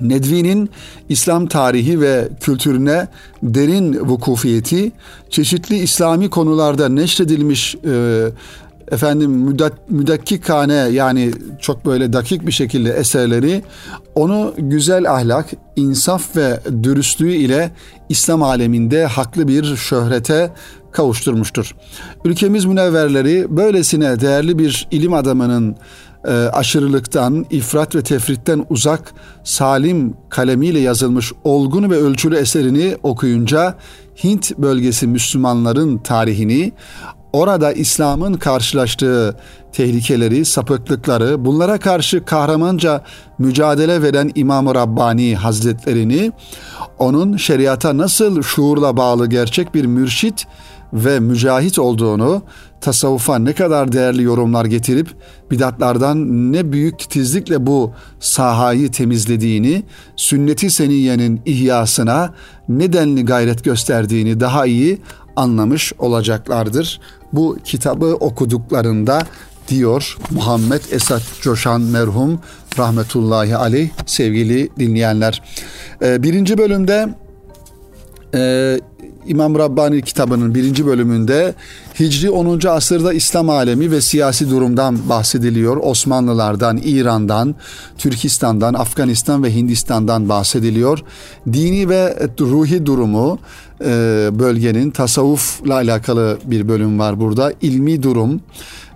Nedvi'nin 0.00 0.70
İslam 1.08 1.46
tarihi 1.46 2.00
ve 2.00 2.28
kültürüne 2.40 3.08
derin 3.42 3.94
vukufiyeti, 4.00 4.92
çeşitli 5.30 5.76
İslami 5.76 6.30
konularda 6.30 6.88
neşredilmiş 6.88 7.74
e, 7.74 8.24
efendim 8.90 9.30
müdak, 9.30 9.90
müdakkikane 9.90 10.74
yani 10.74 11.30
çok 11.60 11.86
böyle 11.86 12.12
dakik 12.12 12.46
bir 12.46 12.52
şekilde 12.52 12.92
eserleri 12.92 13.62
onu 14.14 14.54
güzel 14.58 15.12
ahlak, 15.12 15.46
insaf 15.76 16.36
ve 16.36 16.60
dürüstlüğü 16.82 17.32
ile 17.32 17.70
İslam 18.08 18.42
aleminde 18.42 19.06
haklı 19.06 19.48
bir 19.48 19.76
şöhrete 19.76 20.50
kavuşturmuştur. 20.92 21.74
Ülkemiz 22.24 22.64
münevverleri 22.64 23.56
böylesine 23.56 24.20
değerli 24.20 24.58
bir 24.58 24.88
ilim 24.90 25.12
adamının 25.12 25.76
e, 26.24 26.30
aşırılıktan, 26.32 27.46
ifrat 27.50 27.94
ve 27.94 28.02
tefritten 28.02 28.66
uzak, 28.70 29.14
salim 29.44 30.14
kalemiyle 30.28 30.78
yazılmış 30.78 31.32
olgun 31.44 31.90
ve 31.90 31.96
ölçülü 31.96 32.36
eserini 32.36 32.96
okuyunca 33.02 33.74
Hint 34.24 34.58
bölgesi 34.58 35.06
Müslümanların 35.06 35.98
tarihini, 35.98 36.72
orada 37.32 37.72
İslam'ın 37.72 38.34
karşılaştığı 38.34 39.36
tehlikeleri, 39.72 40.44
sapıklıkları, 40.44 41.44
bunlara 41.44 41.78
karşı 41.78 42.24
kahramanca 42.24 43.02
mücadele 43.38 44.02
veren 44.02 44.30
İmam-ı 44.34 44.74
Rabbani 44.74 45.36
Hazretlerini, 45.36 46.32
onun 46.98 47.36
şeriata 47.36 47.96
nasıl 47.96 48.42
şuurla 48.42 48.96
bağlı 48.96 49.26
gerçek 49.26 49.74
bir 49.74 49.84
mürşit 49.84 50.46
ve 50.92 51.20
mücahit 51.20 51.78
olduğunu, 51.78 52.42
tasavvufa 52.80 53.38
ne 53.38 53.52
kadar 53.52 53.92
değerli 53.92 54.22
yorumlar 54.22 54.64
getirip 54.64 55.08
bidatlardan 55.50 56.52
ne 56.52 56.72
büyük 56.72 56.98
titizlikle 56.98 57.66
bu 57.66 57.92
sahayı 58.20 58.90
temizlediğini, 58.90 59.82
sünneti 60.16 60.70
seniyenin 60.70 61.40
ihyasına 61.46 62.34
nedenli 62.68 63.24
gayret 63.24 63.64
gösterdiğini 63.64 64.40
daha 64.40 64.66
iyi 64.66 64.98
anlamış 65.38 65.92
olacaklardır. 65.98 67.00
Bu 67.32 67.58
kitabı 67.64 68.06
okuduklarında 68.06 69.22
diyor 69.68 70.16
Muhammed 70.30 70.80
Esat 70.90 71.22
Coşan 71.40 71.80
merhum 71.80 72.40
rahmetullahi 72.78 73.56
aleyh 73.56 73.88
sevgili 74.06 74.68
dinleyenler. 74.78 75.42
Ee, 76.02 76.22
birinci 76.22 76.58
bölümde 76.58 77.08
e, 78.34 78.80
İmam 79.26 79.54
Rabbani 79.58 80.02
kitabının 80.02 80.54
birinci 80.54 80.86
bölümünde 80.86 81.54
Hicri 82.00 82.30
10. 82.30 82.66
asırda 82.66 83.12
İslam 83.12 83.50
alemi 83.50 83.90
ve 83.90 84.00
siyasi 84.00 84.50
durumdan 84.50 85.08
bahsediliyor. 85.08 85.76
Osmanlılardan, 85.76 86.80
İran'dan, 86.84 87.54
Türkistan'dan, 87.98 88.74
Afganistan 88.74 89.42
ve 89.42 89.54
Hindistan'dan 89.54 90.28
bahsediliyor. 90.28 91.04
Dini 91.52 91.88
ve 91.88 92.28
ruhi 92.40 92.86
durumu 92.86 93.38
bölgenin 94.38 94.90
tasavvufla 94.90 95.74
alakalı 95.74 96.38
bir 96.44 96.68
bölüm 96.68 96.98
var 96.98 97.20
burada. 97.20 97.52
İlmi 97.62 98.02
durum, 98.02 98.40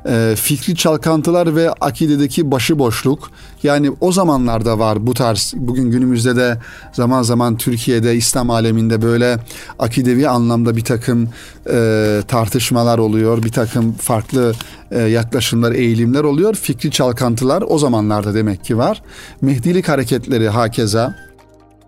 e, 0.07 0.35
fikri 0.37 0.77
çalkantılar 0.77 1.57
ve 1.57 1.71
akidedeki 1.71 2.51
başıboşluk. 2.51 3.31
Yani 3.63 3.91
o 4.01 4.13
zamanlarda 4.13 4.79
var 4.79 5.07
bu 5.07 5.15
tarz. 5.15 5.55
Bugün 5.57 5.91
günümüzde 5.91 6.37
de 6.37 6.59
zaman 6.93 7.23
zaman 7.23 7.57
Türkiye'de 7.57 8.17
İslam 8.17 8.51
aleminde 8.51 9.03
böyle 9.03 9.39
akidevi 9.79 10.29
anlamda 10.29 10.77
bir 10.77 10.85
takım 10.85 11.29
e, 11.71 12.21
tartışmalar 12.29 12.99
oluyor. 12.99 13.43
Bir 13.43 13.53
takım 13.53 13.93
farklı 13.93 14.53
e, 14.91 15.03
yaklaşımlar 15.03 15.73
eğilimler 15.73 16.25
oluyor. 16.25 16.55
Fikri 16.55 16.91
çalkantılar 16.91 17.65
o 17.69 17.79
zamanlarda 17.79 18.35
demek 18.35 18.65
ki 18.65 18.79
var. 18.79 19.03
Mehdilik 19.41 19.89
hareketleri 19.89 20.49
hakeza 20.49 21.15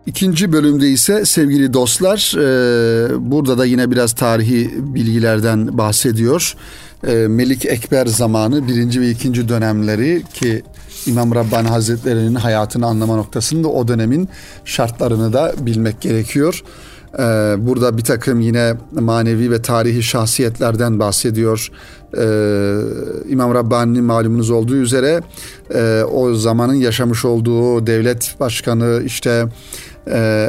İkinci 0.07 0.53
bölümde 0.53 0.89
ise 0.91 1.25
sevgili 1.25 1.73
dostlar 1.73 2.35
e, 2.37 3.31
burada 3.31 3.59
da 3.59 3.65
yine 3.65 3.91
biraz 3.91 4.13
tarihi 4.13 4.71
bilgilerden 4.79 5.79
bahsediyor. 5.79 6.55
E, 7.07 7.15
Melik 7.15 7.67
Ekber 7.67 8.07
zamanı 8.07 8.69
birinci 8.69 9.01
ve 9.01 9.11
ikinci 9.11 9.49
dönemleri 9.49 10.23
ki 10.35 10.63
İmam 11.07 11.35
Rabbani 11.35 11.69
Hazretleri'nin 11.69 12.35
hayatını 12.35 12.87
anlama 12.87 13.17
noktasında 13.17 13.69
o 13.69 13.89
dönemin 13.89 14.29
şartlarını 14.65 15.33
da 15.33 15.53
bilmek 15.61 16.01
gerekiyor. 16.01 16.63
E, 17.19 17.23
burada 17.59 17.97
bir 17.97 18.05
takım 18.05 18.41
yine 18.41 18.75
manevi 18.93 19.51
ve 19.51 19.63
tarihi 19.63 20.03
şahsiyetlerden 20.03 20.99
bahsediyor. 20.99 21.71
İmam 23.29 23.55
Rabbani'nin 23.55 24.05
malumunuz 24.05 24.51
olduğu 24.51 24.77
üzere 24.77 25.21
o 26.13 26.35
zamanın 26.35 26.75
yaşamış 26.75 27.25
olduğu 27.25 27.87
devlet 27.87 28.35
başkanı 28.41 29.03
işte 29.07 29.47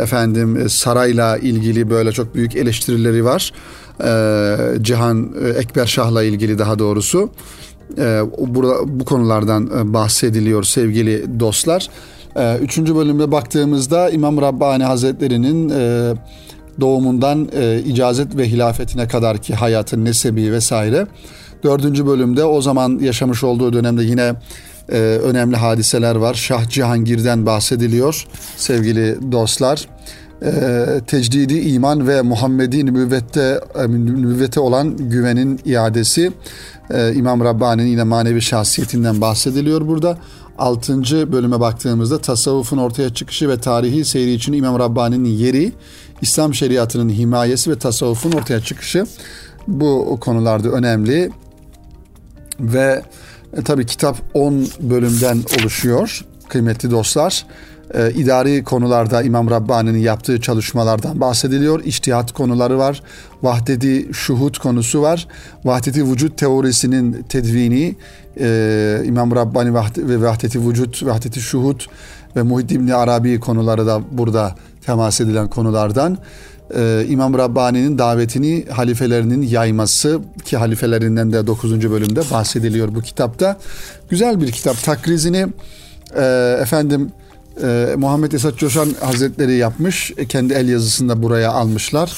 efendim 0.01 0.69
sarayla 0.69 1.37
ilgili 1.37 1.89
böyle 1.89 2.11
çok 2.11 2.35
büyük 2.35 2.55
eleştirileri 2.55 3.25
var 3.25 3.51
e, 4.03 4.57
Cihan 4.81 5.31
e, 5.45 5.49
Ekber 5.49 5.85
Şah'la 5.85 6.23
ilgili 6.23 6.59
daha 6.59 6.79
doğrusu 6.79 7.29
e, 7.97 8.21
burada 8.37 8.99
bu 8.99 9.05
konulardan 9.05 9.69
e, 9.77 9.93
bahsediliyor 9.93 10.63
sevgili 10.63 11.39
dostlar. 11.39 11.87
E, 12.35 12.57
üçüncü 12.57 12.95
bölümde 12.95 13.31
baktığımızda 13.31 14.09
İmam 14.09 14.41
Rabbani 14.41 14.83
Hazretleri'nin 14.83 15.69
e, 15.69 16.13
doğumundan 16.79 17.49
e, 17.55 17.79
icazet 17.79 18.37
ve 18.37 18.49
hilafetine 18.49 19.07
kadar 19.07 19.37
ki 19.37 19.55
hayatın 19.55 20.05
nesebi 20.05 20.51
vesaire. 20.51 21.07
Dördüncü 21.63 22.05
bölümde 22.05 22.43
o 22.43 22.61
zaman 22.61 22.99
yaşamış 23.01 23.43
olduğu 23.43 23.73
dönemde 23.73 24.03
yine 24.03 24.33
e, 24.89 24.97
önemli 24.99 25.55
hadiseler 25.55 26.15
var. 26.15 26.33
Şah 26.33 26.69
Cihangir'den 26.69 27.45
bahsediliyor 27.45 28.25
sevgili 28.57 29.31
dostlar 29.31 29.87
e, 30.43 30.85
tecdidi 31.07 31.59
iman 31.59 32.07
ve 32.07 32.21
Muhammedi 32.21 32.85
nübüvvette 32.85 33.59
e, 33.75 33.87
nübüvvete 33.87 34.59
olan 34.59 34.97
güvenin 34.97 35.59
iadesi 35.65 36.31
e, 36.93 37.13
İmam 37.13 37.43
Rabbani'nin 37.43 37.87
yine 37.87 38.03
manevi 38.03 38.41
şahsiyetinden 38.41 39.21
bahsediliyor 39.21 39.87
burada. 39.87 40.17
Altıncı 40.57 41.31
bölüme 41.31 41.59
baktığımızda 41.59 42.17
tasavvufun 42.17 42.77
ortaya 42.77 43.13
çıkışı 43.13 43.49
ve 43.49 43.57
tarihi 43.57 44.05
seyri 44.05 44.33
için 44.33 44.53
İmam 44.53 44.79
Rabbani'nin 44.79 45.29
yeri, 45.29 45.71
İslam 46.21 46.53
şeriatının 46.53 47.09
himayesi 47.09 47.71
ve 47.71 47.79
tasavvufun 47.79 48.31
ortaya 48.31 48.59
çıkışı 48.59 49.05
bu 49.67 50.17
konularda 50.21 50.69
önemli. 50.69 51.31
Ve 52.59 53.01
e, 53.55 53.63
tabi 53.63 53.85
kitap 53.85 54.17
10 54.33 54.67
bölümden 54.79 55.37
oluşuyor 55.59 56.25
kıymetli 56.49 56.91
dostlar. 56.91 57.45
e, 57.93 58.11
idari 58.11 58.63
konularda 58.63 59.23
İmam 59.23 59.49
Rabbani'nin 59.49 59.99
yaptığı 59.99 60.41
çalışmalardan 60.41 61.21
bahsediliyor. 61.21 61.83
İçtihat 61.83 62.31
konuları 62.31 62.77
var. 62.77 63.01
Vahdeti 63.43 64.09
şuhut 64.13 64.57
konusu 64.57 65.01
var. 65.01 65.27
Vahdeti 65.65 66.11
vücut 66.11 66.37
teorisinin 66.37 67.25
tedvini 67.29 67.95
e, 68.39 69.01
İmam 69.05 69.35
Rabbani 69.35 69.73
ve 69.97 70.21
vahdeti 70.21 70.67
vücut, 70.67 71.05
vahdeti 71.05 71.41
şuhut 71.41 71.87
ve 72.35 72.41
Muhyiddin 72.41 72.87
Arabi 72.87 73.39
konuları 73.39 73.87
da 73.87 74.01
burada 74.11 74.55
temas 74.85 75.21
edilen 75.21 75.49
konulardan. 75.49 76.17
Ee, 76.75 77.05
İmam 77.09 77.37
Rabbani'nin 77.37 77.97
davetini 77.97 78.65
halifelerinin 78.71 79.41
yayması 79.41 80.19
ki 80.45 80.57
halifelerinden 80.57 81.33
de 81.33 81.47
9. 81.47 81.91
bölümde 81.91 82.21
bahsediliyor 82.31 82.95
bu 82.95 83.01
kitapta. 83.01 83.57
Güzel 84.09 84.41
bir 84.41 84.51
kitap. 84.51 84.83
Takrizini 84.83 85.47
e, 86.15 86.57
efendim 86.61 87.11
e, 87.63 87.89
Muhammed 87.97 88.31
Esat 88.31 88.57
Coşan 88.57 88.89
Hazretleri 88.99 89.55
yapmış. 89.55 90.11
E, 90.17 90.25
kendi 90.25 90.53
el 90.53 90.69
yazısında 90.69 91.23
buraya 91.23 91.51
almışlar. 91.51 92.17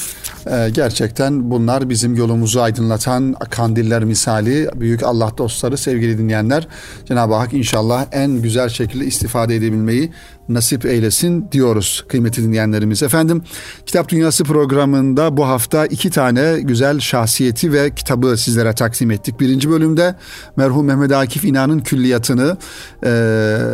Gerçekten 0.74 1.52
bunlar 1.52 1.90
bizim 1.90 2.16
yolumuzu 2.16 2.62
aydınlatan 2.62 3.36
kandiller 3.50 4.04
misali 4.04 4.70
büyük 4.76 5.04
Allah 5.04 5.32
dostları 5.38 5.78
sevgili 5.78 6.18
dinleyenler. 6.18 6.68
Cenab-ı 7.06 7.34
Hak 7.34 7.54
inşallah 7.54 8.06
en 8.12 8.42
güzel 8.42 8.70
şekilde 8.70 9.06
istifade 9.06 9.56
edebilmeyi 9.56 10.12
nasip 10.50 10.86
eylesin 10.86 11.48
diyoruz 11.52 12.06
kıymetli 12.08 12.44
dinleyenlerimiz. 12.44 13.04
Efendim 13.04 13.42
Kitap 13.86 14.10
Dünyası 14.10 14.44
programında 14.44 15.38
bu 15.38 15.48
hafta 15.48 15.86
iki 15.86 16.10
tane 16.10 16.60
güzel 16.62 17.00
şahsiyeti 17.00 17.74
ve 17.74 17.96
kitabı 17.96 18.38
sizlere 18.38 18.74
takdim 18.74 19.12
ettik. 19.12 19.40
Birinci 19.40 19.70
bölümde 19.70 20.16
merhum 20.56 20.86
Mehmet 20.86 21.12
Akif 21.12 21.46
İnan'ın 21.46 21.80
külliyatını 21.80 22.58
e, 23.04 23.12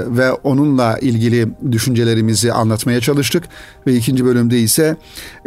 ve 0.08 0.32
onunla 0.32 0.98
ilgili 0.98 1.48
düşüncelerimizi 1.72 2.54
anlatmaya 2.54 3.02
çalıştık. 3.02 3.44
Ve 3.88 3.96
ikinci 3.96 4.26
bölümde 4.26 4.60
ise 4.60 4.98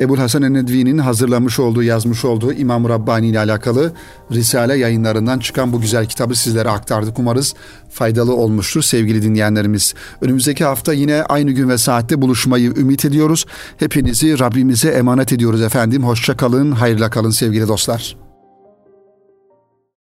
Ebu 0.00 0.18
Hasan 0.18 0.42
Enedvi'nin 0.42 0.98
hazırlamış 0.98 1.58
olduğu, 1.58 1.82
yazmış 1.82 2.24
olduğu 2.24 2.52
İmam 2.52 2.88
Rabbani 2.88 3.28
ile 3.28 3.38
alakalı 3.38 3.92
Risale 4.32 4.78
yayınlarından 4.78 5.38
çıkan 5.38 5.72
bu 5.72 5.80
güzel 5.80 6.06
kitabı 6.06 6.34
sizlere 6.34 6.68
aktardık. 6.68 7.18
Umarız 7.18 7.54
faydalı 7.90 8.36
olmuştur 8.36 8.82
sevgili 8.82 9.22
dinleyenlerimiz. 9.22 9.94
Önümüzdeki 10.20 10.64
hafta 10.64 10.92
yine 10.92 11.22
aynı 11.22 11.50
gün 11.50 11.68
ve 11.68 11.78
saatte 11.78 12.22
buluşmayı 12.22 12.72
ümit 12.76 13.04
ediyoruz. 13.04 13.46
Hepinizi 13.76 14.38
Rabbimize 14.38 14.88
emanet 14.88 15.32
ediyoruz 15.32 15.62
efendim. 15.62 16.04
Hoşça 16.04 16.36
kalın, 16.36 16.72
hayırla 16.72 17.10
kalın 17.10 17.30
sevgili 17.30 17.68
dostlar. 17.68 18.25